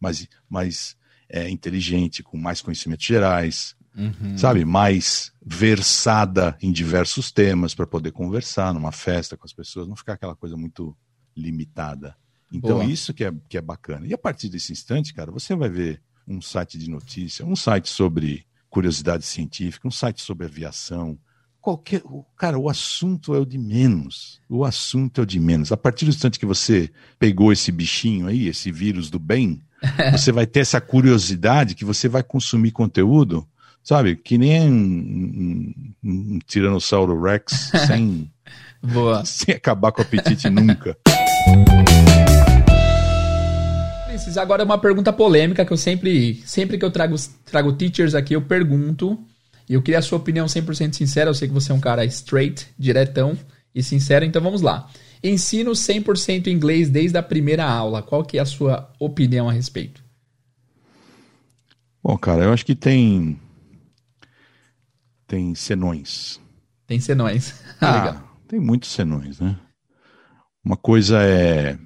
[0.00, 0.96] mais, mais
[1.28, 4.38] é, inteligente, com mais conhecimentos gerais, Uhum.
[4.38, 4.64] sabe?
[4.64, 10.12] Mais versada em diversos temas para poder conversar numa festa com as pessoas, não ficar
[10.12, 10.96] aquela coisa muito
[11.36, 12.16] limitada.
[12.52, 12.84] Então, Boa.
[12.84, 14.06] isso que é, que é bacana.
[14.06, 17.88] E a partir desse instante, cara, você vai ver um site de notícia, um site
[17.88, 21.18] sobre curiosidade científica, um site sobre aviação.
[21.60, 22.02] Qualquer.
[22.36, 24.40] Cara, o assunto é o de menos.
[24.48, 25.72] O assunto é o de menos.
[25.72, 29.62] A partir do instante que você pegou esse bichinho aí, esse vírus do bem,
[30.12, 33.46] você vai ter essa curiosidade que você vai consumir conteúdo,
[33.82, 34.16] sabe?
[34.16, 38.30] Que nem um, um, um Tiranossauro Rex sem,
[38.82, 39.24] Boa.
[39.26, 40.96] sem acabar com o apetite nunca.
[44.36, 48.42] Agora uma pergunta polêmica que eu sempre, sempre que eu trago, trago teachers aqui, eu
[48.42, 49.18] pergunto.
[49.68, 51.28] E eu queria a sua opinião 100% sincera.
[51.28, 53.36] Eu sei que você é um cara straight, diretão
[53.74, 54.88] e sincero, então vamos lá.
[55.22, 58.02] Ensino 100% inglês desde a primeira aula.
[58.02, 60.02] Qual que é a sua opinião a respeito?
[62.02, 63.38] Bom, cara, eu acho que tem.
[65.28, 66.40] Tem senões.
[66.86, 67.54] Tem senões.
[67.80, 68.38] Ah, legal.
[68.48, 69.56] tem muitos senões, né?
[70.64, 71.78] Uma coisa é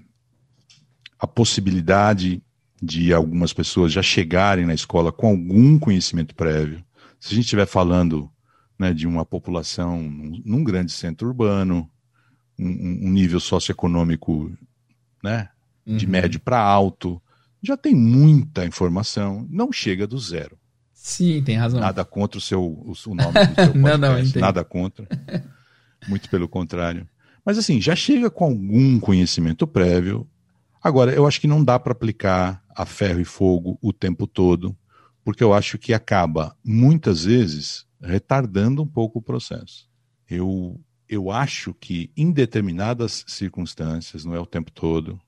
[1.18, 2.42] a possibilidade
[2.82, 6.82] de algumas pessoas já chegarem na escola com algum conhecimento prévio.
[7.20, 8.30] Se a gente estiver falando
[8.78, 11.88] né, de uma população num, num grande centro urbano,
[12.58, 14.50] um, um- nível socioeconômico
[15.22, 15.48] né,
[15.86, 16.10] de Uhum.
[16.12, 17.20] médio para alto,
[17.62, 20.58] já tem muita informação, não chega do zero.
[21.02, 21.80] Sim, tem razão.
[21.80, 25.04] Nada contra o seu o, o nome do seu podcast, Não, não, nada contra.
[26.06, 27.08] Muito pelo contrário.
[27.44, 30.28] Mas assim, já chega com algum conhecimento prévio.
[30.80, 34.76] Agora, eu acho que não dá para aplicar a ferro e fogo o tempo todo,
[35.24, 39.90] porque eu acho que acaba muitas vezes retardando um pouco o processo.
[40.30, 45.20] Eu eu acho que em determinadas circunstâncias, não é o tempo todo,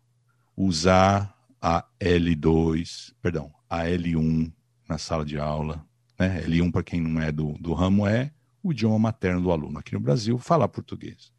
[0.57, 4.53] usar a L2, perdão, a L1
[4.89, 5.85] na sala de aula,
[6.19, 6.43] né?
[6.47, 8.31] L1 para quem não é do, do ramo é
[8.63, 11.33] o idioma materno do aluno aqui no Brasil, falar português.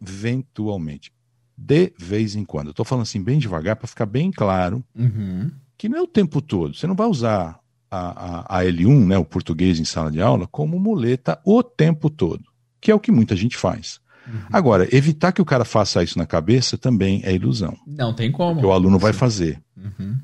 [0.00, 1.12] Eventualmente,
[1.56, 5.50] de vez em quando, estou falando assim bem devagar para ficar bem claro Uhum.
[5.76, 6.74] que não é o tempo todo.
[6.74, 7.58] Você não vai usar
[7.90, 12.08] a, a, a L1, né, o português em sala de aula, como muleta o tempo
[12.10, 12.44] todo,
[12.80, 14.00] que é o que muita gente faz.
[14.26, 14.40] Uhum.
[14.52, 18.60] Agora, evitar que o cara faça isso na cabeça também é ilusão, Não tem como.
[18.64, 19.62] o aluno vai fazer.
[19.76, 20.18] Uhum.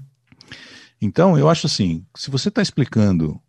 [1.04, 3.40] Então, eu acho assim, se você está explicando,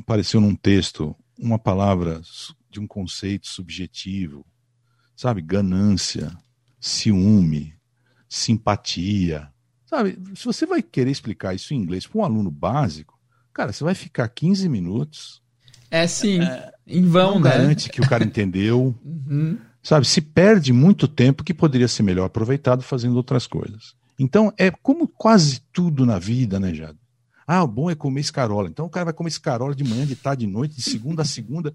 [0.00, 2.22] apareceu num texto, uma palavra
[2.70, 4.42] de um conceito subjetivo,
[5.14, 6.34] sabe, ganância,
[6.80, 7.74] ciúme,
[8.26, 9.48] simpatia,
[9.84, 13.20] sabe, se você vai querer explicar isso em inglês para um aluno básico,
[13.52, 15.42] cara, você vai ficar 15 minutos,
[15.90, 16.40] É sim,
[16.86, 17.50] em vão, não né?
[17.50, 19.58] garante que o cara entendeu, Uhum.
[19.82, 23.94] sabe, se perde muito tempo que poderia ser melhor aproveitado fazendo outras coisas.
[24.18, 26.98] Então, é como quase tudo na vida, né, Jado?
[27.46, 28.68] Ah, o bom é comer escarola.
[28.68, 31.24] Então, o cara vai comer escarola de manhã, de tarde, de noite, de segunda a
[31.24, 31.74] segunda.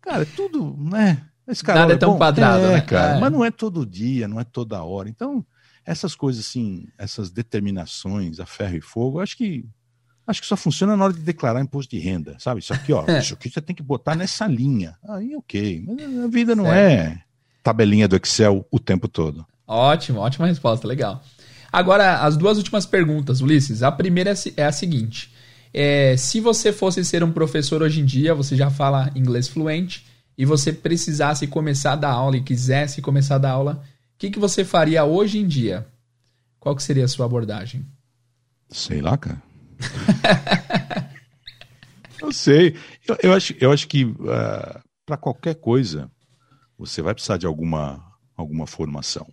[0.00, 1.26] Cara, é tudo, né?
[1.46, 2.18] Escarola Nada é tão bom?
[2.18, 2.80] quadrado, é, né?
[2.80, 3.20] cara, É.
[3.20, 5.08] mas não é todo dia, não é toda hora.
[5.08, 5.44] Então,
[5.84, 9.64] essas coisas assim, essas determinações a ferro e fogo, acho que
[10.26, 12.60] acho que só funciona na hora de declarar imposto de renda, sabe?
[12.60, 13.18] Isso aqui, ó, É.
[13.18, 14.96] isso aqui você tem que botar nessa linha.
[15.08, 15.84] Aí, ok.
[15.86, 17.22] Mas a vida não é
[17.62, 19.44] tabelinha do Excel o tempo todo.
[19.66, 21.22] Ótimo, ótima resposta, legal.
[21.72, 23.82] Agora, as duas últimas perguntas, Ulisses.
[23.82, 25.32] A primeira é a é a seguinte:
[25.72, 30.06] É, se você fosse ser um professor hoje em dia, você já fala inglês fluente,
[30.36, 33.82] e você precisasse começar a dar aula e quisesse começar a dar aula,
[34.14, 35.86] o que, que você faria hoje em dia?
[36.60, 37.86] Qual que seria a sua abordagem?
[38.68, 39.42] Sei lá, cara.
[42.20, 42.76] eu sei.
[43.06, 44.06] Eu, eu acho, eu acho que
[45.04, 46.10] para qualquer coisa
[46.78, 48.04] você vai precisar de alguma,
[48.36, 49.26] alguma formação.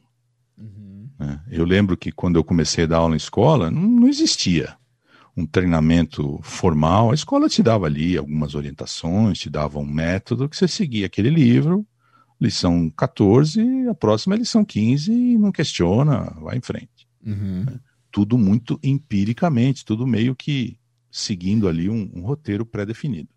[1.20, 1.41] Né?
[1.49, 4.78] Eu lembro que quando eu comecei a dar aula em escola, não, não existia
[5.36, 7.11] um treinamento formal.
[7.11, 11.30] A escola te dava ali algumas orientações, te dava um método que você seguia aquele
[11.30, 11.86] livro,
[12.39, 17.65] lição 14, a próxima é lição 15 e não questiona, vai em frente Uhum.
[18.09, 20.80] tudo muito empiricamente, tudo meio que
[21.11, 23.28] seguindo ali um, um roteiro pré-definido.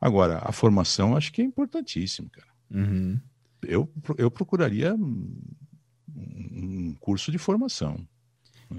[0.00, 2.46] Agora, a formação acho que é importantíssimo, cara.
[2.70, 3.18] Uhum.
[3.62, 4.96] Eu, eu procuraria
[6.16, 7.98] um, curso de formação.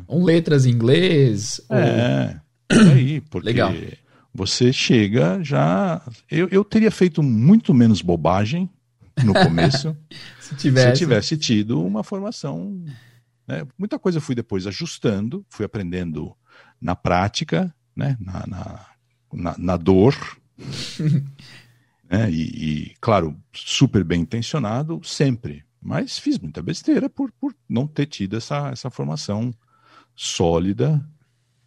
[0.08, 1.62] Um letras em inglês?
[1.70, 2.40] É,
[2.72, 2.92] ou...
[2.92, 3.74] aí, porque Legal.
[4.34, 6.02] você chega já.
[6.30, 8.70] Eu, eu teria feito muito menos bobagem
[9.24, 9.96] no começo
[10.40, 10.92] se, tivesse...
[10.92, 12.84] se tivesse tido uma formação.
[13.48, 13.66] Né?
[13.78, 16.36] Muita coisa eu fui depois ajustando, fui aprendendo
[16.82, 18.18] na prática, né?
[18.20, 18.86] na, na,
[19.34, 20.16] na, na dor.
[22.10, 22.30] né?
[22.30, 25.67] E, e, claro, super bem intencionado, sempre.
[25.88, 29.54] Mas fiz muita besteira por, por não ter tido essa, essa formação
[30.14, 31.02] sólida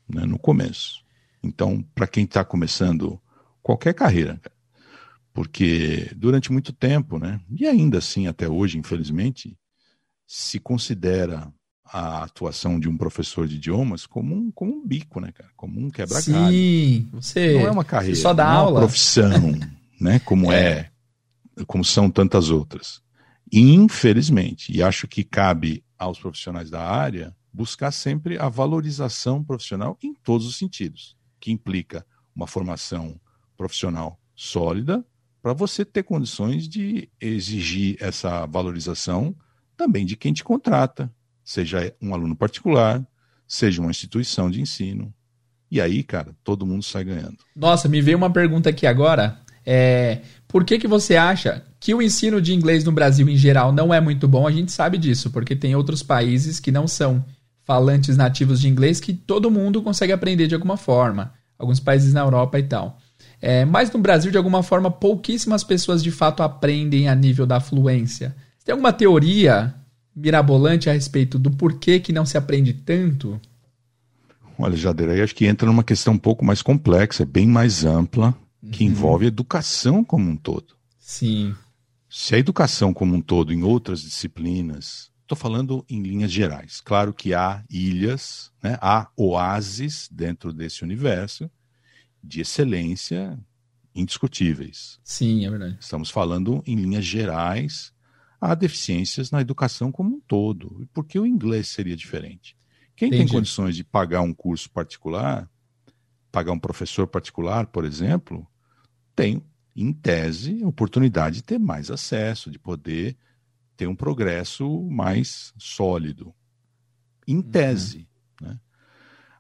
[0.07, 1.03] né, no começo.
[1.43, 3.19] Então, para quem está começando
[3.63, 4.39] qualquer carreira,
[5.33, 9.57] porque durante muito tempo, né, e ainda assim até hoje, infelizmente,
[10.27, 11.51] se considera
[11.83, 15.49] a atuação de um professor de idiomas como um, como um bico, né, cara?
[15.57, 16.53] Como um quebra-galho.
[16.53, 18.69] Sim, você não é uma carreira, só dá não aula.
[18.69, 19.59] é uma profissão,
[19.99, 20.19] né?
[20.19, 20.91] Como é.
[21.57, 23.01] é, como são tantas outras.
[23.53, 30.15] Infelizmente, e acho que cabe aos profissionais da área buscar sempre a valorização profissional em
[30.15, 33.21] todos os sentidos, que implica uma formação
[33.57, 35.05] profissional sólida
[35.43, 39.35] para você ter condições de exigir essa valorização
[39.77, 41.11] também de quem te contrata,
[41.43, 43.05] seja um aluno particular,
[43.49, 45.13] seja uma instituição de ensino.
[45.71, 47.39] E aí, cara, todo mundo sai ganhando.
[47.57, 49.41] Nossa, me veio uma pergunta aqui agora.
[49.65, 53.73] É, por que, que você acha que o ensino de inglês no Brasil em geral
[53.73, 54.47] não é muito bom?
[54.47, 57.25] A gente sabe disso, porque tem outros países que não são
[57.65, 61.33] falantes nativos de inglês que todo mundo consegue aprender de alguma forma.
[61.59, 62.99] Alguns países na Europa e tal.
[63.41, 67.61] É, mas no Brasil, de alguma forma, pouquíssimas pessoas de fato aprendem a nível da
[67.61, 68.37] fluência.
[68.63, 69.75] Tem alguma teoria
[70.15, 73.41] mirabolante a respeito do porquê que não se aprende tanto?
[74.59, 78.35] Olha, Jadeira, aí acho que entra numa questão um pouco mais complexa, bem mais ampla,
[78.71, 78.91] que uhum.
[78.91, 80.75] envolve a educação como um todo.
[80.99, 81.55] Sim.
[82.13, 86.81] Se a educação como um todo, em outras disciplinas, estou falando em linhas gerais.
[86.81, 91.49] Claro que há ilhas, né, há oásis dentro desse universo
[92.23, 93.39] de excelência
[93.95, 94.99] indiscutíveis.
[95.05, 95.77] Sim, é verdade.
[95.81, 97.93] Estamos falando em linhas gerais,
[98.41, 100.89] há deficiências na educação como um todo.
[100.93, 102.57] Por que o inglês seria diferente?
[102.97, 103.27] Quem Entendi.
[103.27, 105.49] tem condições de pagar um curso particular,
[106.33, 108.45] pagar um professor particular, por exemplo,
[109.15, 109.41] tem,
[109.75, 113.17] em tese, oportunidade de ter mais acesso, de poder
[113.77, 116.35] ter um progresso mais sólido.
[117.27, 117.43] Em uhum.
[117.43, 118.09] tese.
[118.41, 118.49] Uhum.
[118.49, 118.61] Né?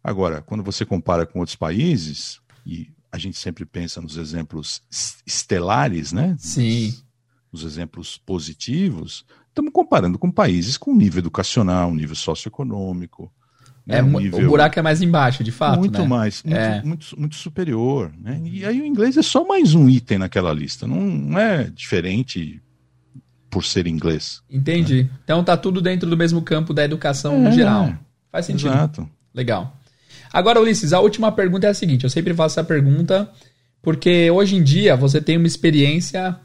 [0.02, 4.82] Agora, quando você compara com outros países, e a gente sempre pensa nos exemplos
[5.26, 6.36] estelares, né?
[6.38, 6.88] Sim.
[6.88, 7.04] Os,
[7.52, 13.32] os exemplos positivos, estamos comparando com países com nível educacional, nível socioeconômico.
[13.90, 14.46] É, um nível...
[14.46, 15.78] O buraco é mais embaixo, de fato.
[15.78, 16.06] Muito né?
[16.08, 16.82] mais, muito, é.
[16.82, 18.12] muito, muito, superior.
[18.20, 18.40] Né?
[18.44, 22.60] E aí o inglês é só mais um item naquela lista, não, não é diferente
[23.50, 24.42] por ser inglês.
[24.48, 25.04] Entendi.
[25.04, 25.10] Né?
[25.24, 27.92] Então tá tudo dentro do mesmo campo da educação é, no geral.
[28.30, 28.68] Faz sentido.
[28.68, 29.08] Exato.
[29.34, 29.76] Legal.
[30.32, 33.30] Agora, Ulisses, a última pergunta é a seguinte: eu sempre faço essa pergunta
[33.82, 36.38] porque hoje em dia você tem uma experiência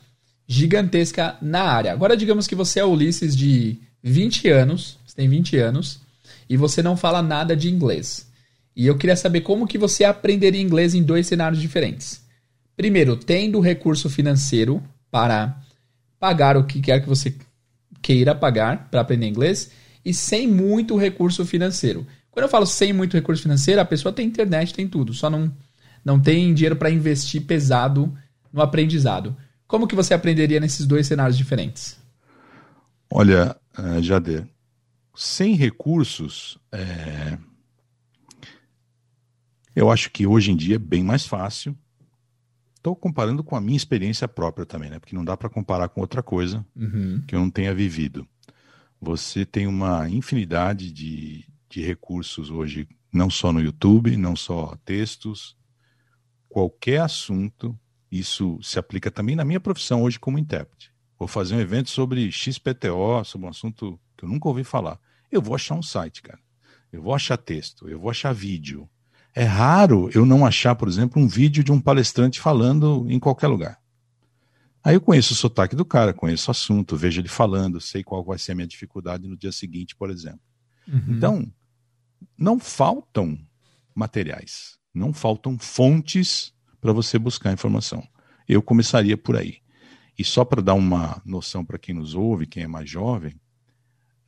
[0.48, 1.91] gigantesca na área.
[1.91, 6.00] Agora, digamos que você é Ulisses de 20 anos, você tem 20 anos,
[6.50, 8.30] e você não fala nada de inglês.
[8.76, 12.22] E eu queria saber como que você aprenderia inglês em dois cenários diferentes.
[12.76, 15.62] Primeiro, tendo recurso financeiro para
[16.20, 17.34] pagar o que quer que você
[18.02, 19.72] queira pagar para aprender inglês,
[20.04, 22.06] e sem muito recurso financeiro.
[22.30, 25.52] Quando eu falo sem muito recurso financeiro, a pessoa tem internet, tem tudo, só não,
[26.04, 28.14] não tem dinheiro para investir pesado
[28.54, 29.36] no aprendizado.
[29.68, 31.98] Como que você aprenderia nesses dois cenários diferentes?
[33.10, 34.46] Olha, uh, Jader,
[35.16, 37.38] sem recursos, é...
[39.76, 41.78] eu acho que hoje em dia é bem mais fácil.
[42.76, 44.99] Estou comparando com a minha experiência própria também, né?
[44.99, 47.24] Porque não dá para comparar com outra coisa uhum.
[47.28, 48.28] que eu não tenha vivido.
[49.01, 55.57] Você tem uma infinidade de, de recursos hoje, não só no YouTube, não só textos,
[56.47, 57.78] qualquer assunto,
[58.11, 60.91] isso se aplica também na minha profissão hoje como intérprete.
[61.18, 64.99] Vou fazer um evento sobre XPTO, sobre um assunto que eu nunca ouvi falar.
[65.36, 66.39] Eu vou achar um site, cara.
[66.91, 68.89] Eu vou achar texto, eu vou achar vídeo.
[69.33, 73.47] É raro eu não achar, por exemplo, um vídeo de um palestrante falando em qualquer
[73.47, 73.77] lugar.
[74.81, 78.23] Aí eu conheço o sotaque do cara, conheço o assunto, vejo ele falando, sei qual
[78.23, 80.39] vai ser a minha dificuldade no dia seguinte, por exemplo.
[80.88, 81.03] Uhum.
[81.09, 81.51] Então,
[82.38, 83.38] não faltam
[83.93, 88.07] materiais, não faltam fontes para você buscar informação.
[88.47, 89.57] Eu começaria por aí.
[90.17, 93.36] E só para dar uma noção para quem nos ouve, quem é mais jovem,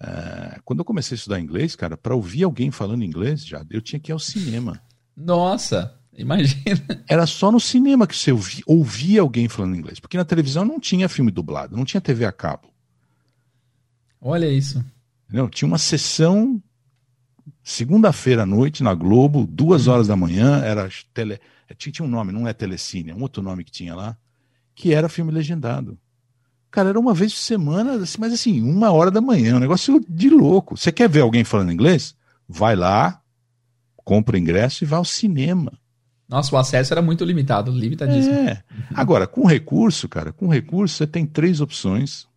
[0.02, 3.82] uh, quando eu comecei a estudar inglês, cara, para ouvir alguém falando inglês, já eu
[3.82, 4.82] tinha que ir ao cinema.
[5.16, 7.04] Nossa, imagina.
[7.08, 10.80] Era só no cinema que você ouvia, ouvia alguém falando inglês, porque na televisão não
[10.80, 12.68] tinha filme dublado, não tinha TV a cabo.
[14.20, 14.84] Olha isso.
[15.30, 16.62] Não, tinha uma sessão
[17.64, 21.40] Segunda-feira à noite, na Globo, duas horas da manhã, era tele.
[21.78, 24.18] Tinha, tinha um nome, não é Telecine, é um outro nome que tinha lá,
[24.74, 25.98] que era filme legendado.
[26.70, 30.04] Cara, era uma vez por semana, assim, mas assim, uma hora da manhã, um negócio
[30.08, 30.78] de louco.
[30.78, 32.16] Você quer ver alguém falando inglês?
[32.48, 33.22] Vai lá,
[33.96, 35.72] compra o ingresso e vai ao cinema.
[36.28, 38.36] Nossa, o acesso era muito limitado, limitadíssimo.
[38.36, 38.64] É.
[38.94, 42.28] Agora, com recurso, cara, com recurso você tem três opções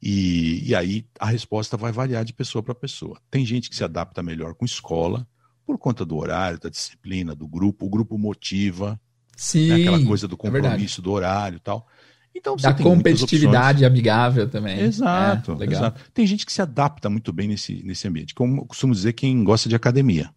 [0.00, 3.18] e, e aí a resposta vai variar de pessoa para pessoa.
[3.30, 5.26] Tem gente que se adapta melhor com escola,
[5.66, 7.86] por conta do horário, da disciplina, do grupo.
[7.86, 9.00] O grupo motiva.
[9.34, 9.68] Sim.
[9.68, 11.86] Né, aquela coisa do é compromisso, é do horário e tal.
[12.34, 14.80] Então, da competitividade amigável também.
[14.80, 15.80] Exato, é, legal.
[15.80, 16.00] exato.
[16.12, 18.34] Tem gente que se adapta muito bem nesse, nesse ambiente.
[18.34, 20.30] Como eu costumo dizer, quem gosta de academia.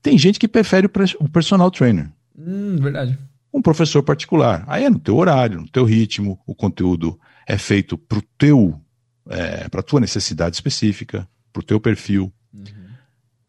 [0.00, 0.88] Tem gente que prefere
[1.18, 2.10] o personal trainer.
[2.38, 3.18] Hum, verdade.
[3.52, 4.64] Um professor particular.
[4.68, 8.80] Aí é no teu horário, no teu ritmo, o conteúdo é feito para teu,
[9.28, 12.32] é, para tua necessidade específica, para o teu perfil.
[12.54, 12.62] Uhum.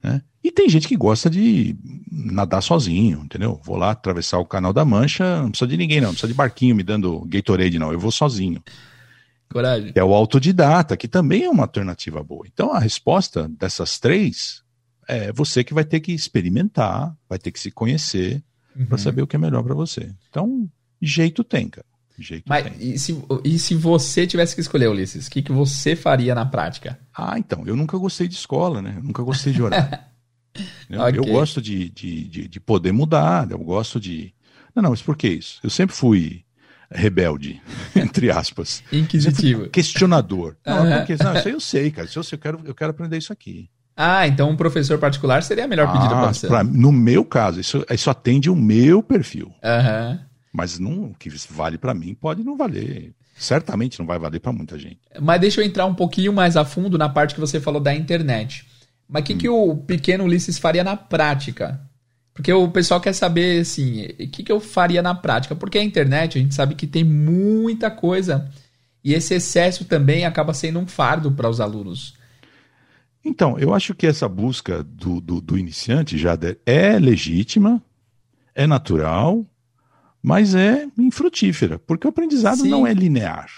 [0.01, 0.22] Né?
[0.44, 1.76] E tem gente que gosta de
[2.12, 3.60] nadar sozinho, entendeu?
[3.64, 6.34] Vou lá atravessar o canal da Mancha, não precisa de ninguém, não, não precisa de
[6.34, 7.92] barquinho me dando Gatorade, não.
[7.92, 8.64] Eu vou sozinho.
[9.52, 9.92] Coragem.
[9.96, 12.46] É o autodidata, que também é uma alternativa boa.
[12.48, 14.64] Então a resposta dessas três
[15.08, 18.42] é você que vai ter que experimentar, vai ter que se conhecer
[18.78, 18.86] uhum.
[18.86, 20.10] para saber o que é melhor para você.
[20.30, 20.70] Então,
[21.02, 21.86] jeito tem, cara
[22.22, 25.96] jeito Mas e se, e se você tivesse que escolher, Ulisses, o que, que você
[25.96, 27.00] faria na prática?
[27.16, 28.96] Ah, então, eu nunca gostei de escola, né?
[28.98, 30.00] Eu nunca gostei de horário.
[30.89, 31.20] eu, okay.
[31.20, 34.34] eu, gosto de, de, de, de, poder mudar, eu gosto de.
[34.76, 35.60] Não, não, mas por que isso?
[35.64, 36.43] Eu sempre fui
[36.91, 37.62] rebelde,
[37.95, 38.84] entre aspas.
[38.91, 39.70] Inquisitivo.
[39.70, 40.55] Questionador.
[40.66, 40.97] Não, uhum.
[40.97, 42.07] porque, não, isso aí eu sei, cara.
[42.07, 43.70] Isso eu, sei, eu, quero, eu quero aprender isso aqui.
[43.95, 46.47] Ah, então um professor particular seria a melhor ah, pedida para você.
[46.47, 49.47] Pra, no meu caso, isso, isso atende o meu perfil.
[49.47, 50.20] Uhum.
[50.53, 53.14] Mas não, o que vale para mim pode não valer.
[53.36, 54.99] Certamente não vai valer para muita gente.
[55.22, 57.93] Mas deixa eu entrar um pouquinho mais a fundo na parte que você falou da
[57.93, 58.66] internet.
[59.10, 59.38] Mas o que, hum.
[59.38, 61.82] que o pequeno Ulisses faria na prática?
[62.34, 65.55] Porque o pessoal quer saber, assim, o que, que eu faria na prática?
[65.55, 68.49] Porque a internet, a gente sabe que tem muita coisa
[69.03, 72.14] e esse excesso também acaba sendo um fardo para os alunos.
[73.26, 77.82] Então, eu acho que essa busca do, do, do iniciante já é legítima,
[78.55, 79.45] é natural,
[80.22, 82.70] mas é infrutífera, porque o aprendizado Sim.
[82.70, 83.49] não é linear.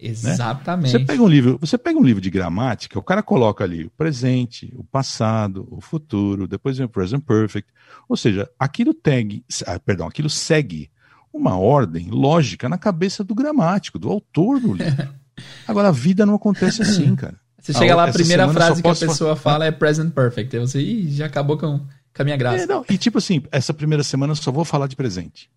[0.00, 0.08] Né?
[0.10, 0.92] Exatamente.
[0.92, 0.98] Né?
[1.00, 3.90] Você pega um livro, você pega um livro de gramática, o cara coloca ali o
[3.90, 7.68] presente, o passado, o futuro, depois vem o present perfect,
[8.08, 10.88] ou seja, aquilo tag, ah, perdão, aquilo segue
[11.32, 15.08] uma ordem lógica na cabeça do gramático, do autor do livro.
[15.66, 17.38] Agora a vida não acontece assim, cara.
[17.60, 20.56] Você chega lá, a primeira frase que a pessoa fala é present perfect.
[20.56, 22.64] Aí você, Ih, já acabou com, com a minha graça.
[22.64, 25.50] É, não, e tipo assim, essa primeira semana eu só vou falar de presente.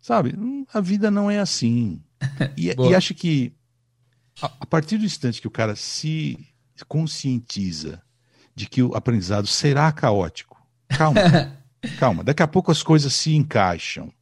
[0.00, 0.34] Sabe?
[0.72, 2.00] A vida não é assim.
[2.56, 3.52] E, e acho que
[4.40, 6.38] a, a, partir do instante que o cara se
[6.88, 8.02] conscientiza
[8.54, 11.20] de que o aprendizado será caótico, calma,
[11.98, 14.12] calma, daqui a pouco as coisas se encaixam.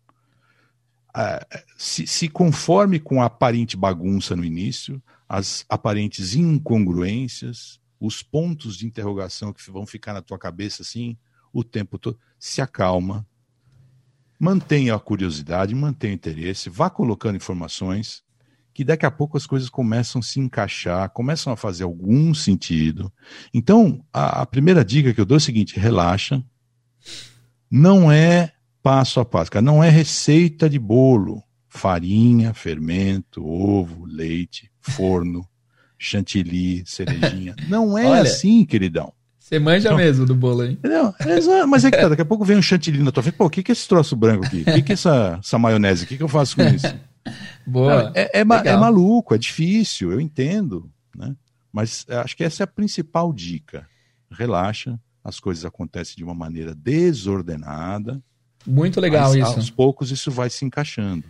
[1.11, 8.76] Uh, se, se conforme com a aparente bagunça no início, as aparentes incongruências, os pontos
[8.76, 11.16] de interrogação que vão ficar na tua cabeça assim
[11.53, 13.26] o tempo todo, se acalma,
[14.41, 18.22] mantenha a curiosidade, mantenha o interesse, vá colocando informações,
[18.72, 23.12] que daqui a pouco as coisas começam a se encaixar, começam a fazer algum sentido.
[23.53, 26.43] Então, a, a primeira dica que eu dou é o seguinte: relaxa.
[27.70, 31.43] Não é passo a passo, cara, não é receita de bolo.
[31.68, 35.47] Farinha, fermento, ovo, leite, forno,
[35.97, 37.55] chantilly, cerejinha.
[37.68, 39.12] Não é Olha, assim, queridão.
[39.51, 40.78] Você manja então, mesmo do bolo, hein?
[40.80, 43.34] Não, é, mas é que tá, daqui a pouco vem um chantilly na tua frente.
[43.34, 44.61] Pô, o que, que é esse troço branco aqui?
[44.62, 46.05] O que, que é essa, essa maionese?
[46.05, 46.86] O que, que eu faço com isso?
[47.66, 48.05] Boa.
[48.05, 50.88] Não, é, é, é, maluco, é difícil, eu entendo.
[51.16, 51.34] Né?
[51.72, 53.88] Mas acho que essa é a principal dica.
[54.30, 58.22] Relaxa, as coisas acontecem de uma maneira desordenada.
[58.64, 59.57] Muito legal isso.
[59.57, 61.24] Aos poucos isso vai se encaixando.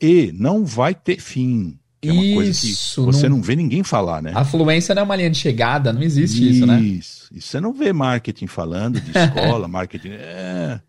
[0.00, 1.78] E não vai ter fim.
[2.04, 3.36] É uma isso, coisa que você não...
[3.36, 3.42] não...
[3.42, 4.32] vê ninguém falar, né?
[4.34, 6.80] A fluência não é uma linha de chegada, não existe isso, isso né?
[6.80, 7.28] Isso.
[7.32, 10.10] E você não vê marketing falando de escola, marketing.
[10.10, 10.80] É,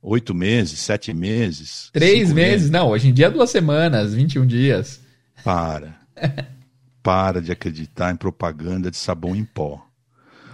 [0.00, 1.90] oito meses, sete meses.
[1.92, 2.34] Três meses?
[2.34, 2.70] meses?
[2.70, 5.00] Não, hoje em dia é duas semanas, 21 dias.
[5.44, 5.96] Para.
[7.02, 9.84] Para de acreditar em propaganda de sabão em pó.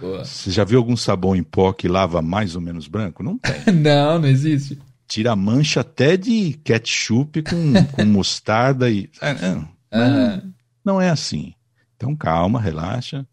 [0.01, 0.25] Boa.
[0.25, 3.21] Você já viu algum sabão em pó que lava mais ou menos branco?
[3.21, 3.53] Não tem.
[3.75, 4.79] não, não existe.
[5.07, 9.09] Tira mancha até de ketchup com, com mostarda e.
[9.21, 10.53] É, não, Uhum.
[10.83, 11.53] Não é assim.
[11.95, 13.25] Então, calma, relaxa.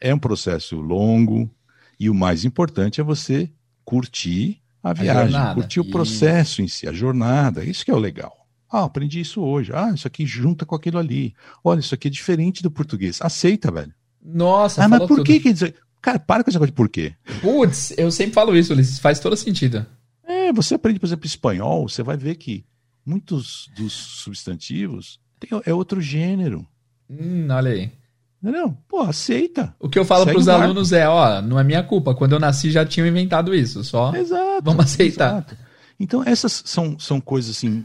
[0.00, 1.50] É um processo longo
[1.98, 3.50] e o mais importante é você
[3.84, 7.64] curtir a viagem, a curtir o processo em si, a jornada.
[7.64, 8.46] Isso que é o legal.
[8.70, 9.72] Ah, aprendi isso hoje.
[9.74, 11.34] Ah, isso aqui junta com aquilo ali.
[11.64, 13.18] Olha, isso aqui é diferente do português.
[13.20, 13.94] Aceita, velho.
[14.22, 15.24] Nossa, ah, mas por tudo.
[15.24, 15.74] que que dizer?
[16.02, 17.14] Cara, para com essa coisa de porquê.
[17.40, 19.84] Putz, eu sempre falo isso, Ulisses, faz todo sentido.
[20.24, 22.64] É, você aprende, por exemplo, espanhol, você vai ver que
[23.04, 26.66] muitos dos substantivos tem, é outro gênero.
[27.08, 27.92] Hum, olha aí.
[28.40, 29.74] Não, pô, aceita.
[29.80, 32.14] O que eu falo para os alunos é, ó, não é minha culpa.
[32.14, 35.30] Quando eu nasci já tinham inventado isso, só exato, vamos aceitar.
[35.30, 35.56] Exato.
[35.98, 37.84] Então essas são, são coisas assim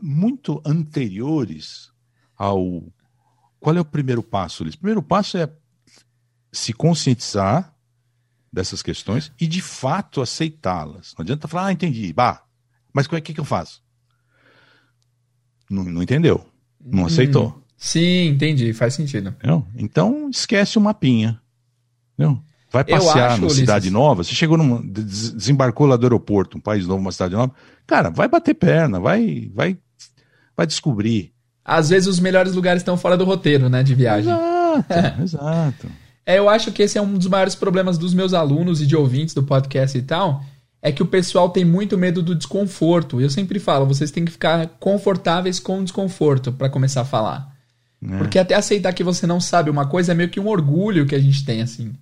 [0.00, 1.90] muito anteriores
[2.36, 2.82] ao
[3.60, 4.74] qual é o primeiro passo, Liz?
[4.74, 5.48] O primeiro passo é
[6.50, 7.72] se conscientizar
[8.52, 11.14] dessas questões e de fato aceitá-las.
[11.16, 12.44] Não adianta falar, ah, entendi, bah,
[12.92, 13.81] mas o que, que eu faço?
[15.72, 16.44] Não, não entendeu,
[16.84, 17.06] não hum.
[17.06, 17.62] aceitou.
[17.76, 19.30] Sim, entendi, faz sentido.
[19.30, 19.66] Entendeu?
[19.76, 21.40] Então esquece o mapinha.
[22.14, 22.40] Entendeu?
[22.70, 24.82] Vai passear numa cidade nova, você chegou numa.
[24.82, 27.52] desembarcou lá do aeroporto, um país novo, uma cidade nova.
[27.86, 29.76] Cara, vai bater perna, vai, vai,
[30.56, 31.32] vai descobrir.
[31.64, 34.32] Às vezes os melhores lugares estão fora do roteiro, né, de viagem.
[34.32, 35.86] Exato, exato.
[36.24, 38.96] É, eu acho que esse é um dos maiores problemas dos meus alunos e de
[38.96, 40.42] ouvintes do podcast e tal,
[40.82, 43.20] é que o pessoal tem muito medo do desconforto.
[43.20, 47.56] Eu sempre falo, vocês têm que ficar confortáveis com o desconforto para começar a falar.
[48.02, 48.18] É.
[48.18, 51.14] Porque até aceitar que você não sabe uma coisa é meio que um orgulho que
[51.14, 51.94] a gente tem, assim.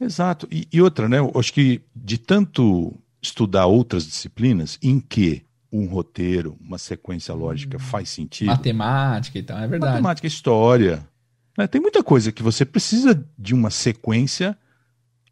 [0.00, 0.48] Exato.
[0.50, 1.18] E, e outra, né?
[1.18, 7.76] Eu acho que de tanto estudar outras disciplinas em que um roteiro, uma sequência lógica
[7.76, 7.80] hum.
[7.80, 8.48] faz sentido.
[8.48, 9.92] Matemática e tal, é verdade.
[9.92, 11.06] Matemática, história.
[11.56, 11.66] Né?
[11.66, 14.56] Tem muita coisa que você precisa de uma sequência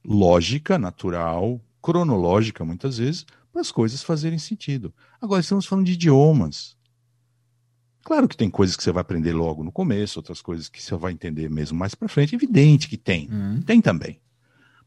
[0.05, 4.95] lógica, natural, cronológica, muitas vezes, para as coisas fazerem sentido.
[5.21, 6.77] Agora, estamos falando de idiomas.
[8.03, 10.97] Claro que tem coisas que você vai aprender logo no começo, outras coisas que você
[10.97, 12.35] vai entender mesmo mais para frente.
[12.35, 13.29] Evidente que tem.
[13.31, 13.61] Uhum.
[13.63, 14.21] Tem também.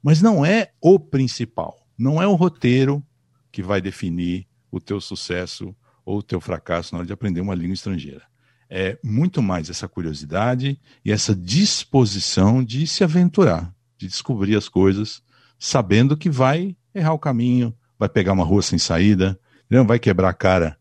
[0.01, 1.87] Mas não é o principal.
[1.97, 3.03] Não é o roteiro
[3.51, 7.55] que vai definir o teu sucesso ou o teu fracasso na hora de aprender uma
[7.55, 8.23] língua estrangeira.
[8.69, 15.21] É muito mais essa curiosidade e essa disposição de se aventurar, de descobrir as coisas,
[15.59, 19.39] sabendo que vai errar o caminho, vai pegar uma rua sem saída,
[19.69, 20.77] não vai quebrar a cara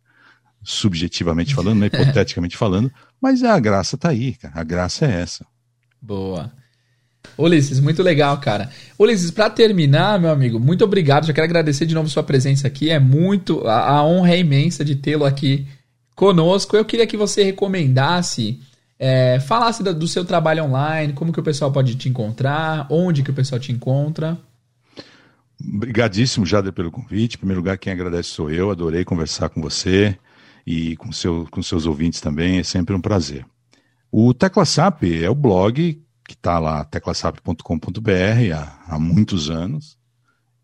[0.62, 2.90] subjetivamente falando, né, hipoteticamente falando,
[3.20, 4.54] mas a graça tá aí, cara.
[4.56, 5.46] A graça é essa.
[6.00, 6.52] Boa.
[7.38, 8.68] Ulisses, muito legal, cara.
[8.98, 11.26] Ulisses, para terminar, meu amigo, muito obrigado.
[11.26, 12.90] Já quero agradecer de novo sua presença aqui.
[12.90, 13.66] É muito.
[13.66, 15.66] A, a honra é imensa de tê-lo aqui
[16.14, 16.76] conosco.
[16.76, 18.60] Eu queria que você recomendasse,
[18.98, 23.22] é, falasse do, do seu trabalho online, como que o pessoal pode te encontrar, onde
[23.22, 24.36] que o pessoal te encontra.
[25.74, 27.36] Obrigadíssimo, Jader, pelo convite.
[27.36, 28.70] Em primeiro lugar, quem agradece sou eu.
[28.70, 30.18] Adorei conversar com você
[30.66, 33.46] e com, seu, com seus ouvintes também, é sempre um prazer.
[34.10, 38.12] O TeclaSap é o blog que está lá, teclasap.com.br
[38.54, 39.98] há, há muitos anos,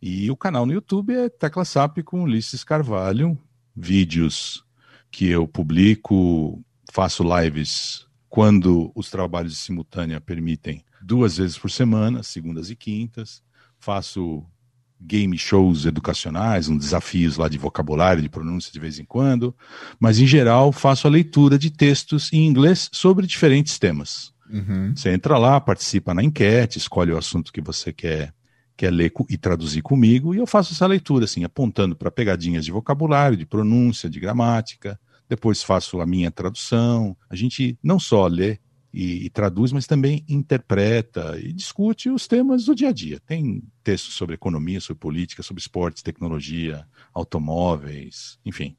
[0.00, 3.36] e o canal no YouTube é TeclaSap com Ulisses Carvalho,
[3.74, 4.64] vídeos
[5.10, 12.22] que eu publico, faço lives quando os trabalhos de simultânea permitem, duas vezes por semana,
[12.22, 13.42] segundas e quintas,
[13.78, 14.44] faço
[15.00, 19.54] game shows educacionais, uns desafios lá de vocabulário, de pronúncia de vez em quando,
[19.98, 24.32] mas em geral faço a leitura de textos em inglês sobre diferentes temas.
[24.50, 24.94] Uhum.
[24.96, 28.32] Você entra lá, participa na enquete, escolhe o assunto que você quer,
[28.76, 32.72] quer ler e traduzir comigo, e eu faço essa leitura, assim, apontando para pegadinhas de
[32.72, 34.98] vocabulário, de pronúncia, de gramática.
[35.28, 37.14] Depois faço a minha tradução.
[37.28, 38.58] A gente não só lê
[38.92, 43.20] e, e, traduz, mas também interpreta e discute os temas do dia a dia.
[43.20, 48.76] Tem textos sobre economia, sobre política, sobre esportes, tecnologia, automóveis, enfim,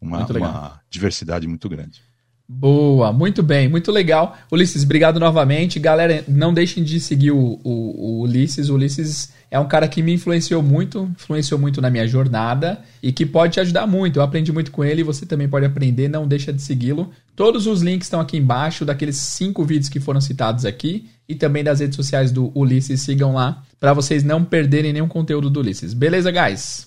[0.00, 2.02] uma, uma diversidade muito grande.
[2.48, 4.36] Boa, muito bem, muito legal.
[4.52, 5.80] Ulisses, obrigado novamente.
[5.80, 8.68] Galera, não deixem de seguir o, o, o, Ulisses.
[8.68, 13.10] O Ulisses é um cara que me influenciou muito, influenciou muito na minha jornada e
[13.10, 14.20] que pode te ajudar muito.
[14.20, 17.10] Eu aprendi muito com ele e você também pode aprender, não deixa de segui-lo.
[17.34, 21.64] Todos os links estão aqui embaixo daqueles cinco vídeos que foram citados aqui e também
[21.64, 23.00] das redes sociais do Ulisses.
[23.00, 25.92] Sigam lá para vocês não perderem nenhum conteúdo do Ulisses.
[25.92, 26.86] Beleza, guys?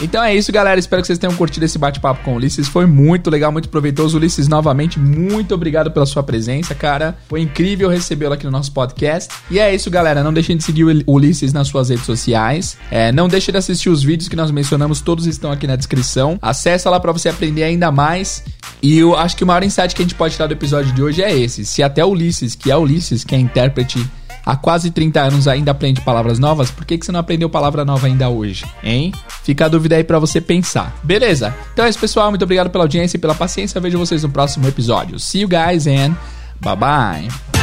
[0.00, 0.78] Então é isso, galera.
[0.78, 2.68] Espero que vocês tenham curtido esse bate-papo com o Ulisses.
[2.68, 4.18] Foi muito legal, muito proveitoso.
[4.18, 7.16] Ulisses, novamente, muito obrigado pela sua presença, cara.
[7.28, 9.34] Foi incrível recebê-lo aqui no nosso podcast.
[9.50, 10.22] E é isso, galera.
[10.22, 12.76] Não deixem de seguir o Ulisses nas suas redes sociais.
[12.90, 16.38] É, não deixe de assistir os vídeos que nós mencionamos, todos estão aqui na descrição.
[16.42, 18.44] Acesse lá para você aprender ainda mais.
[18.82, 21.02] E eu acho que o maior insight que a gente pode tirar do episódio de
[21.02, 21.64] hoje é esse.
[21.64, 24.06] Se até Ulisses, que é Ulisses, que é intérprete
[24.46, 27.84] há quase 30 anos ainda aprende palavras novas, por que, que você não aprendeu palavra
[27.84, 28.64] nova ainda hoje?
[28.82, 29.12] Hein?
[29.42, 30.96] Fica a dúvida aí para você pensar.
[31.02, 31.52] Beleza?
[31.72, 32.30] Então é isso, pessoal.
[32.30, 33.80] Muito obrigado pela audiência e pela paciência.
[33.80, 35.18] Vejo vocês no próximo episódio.
[35.18, 36.16] See you guys and
[36.60, 37.55] bye bye.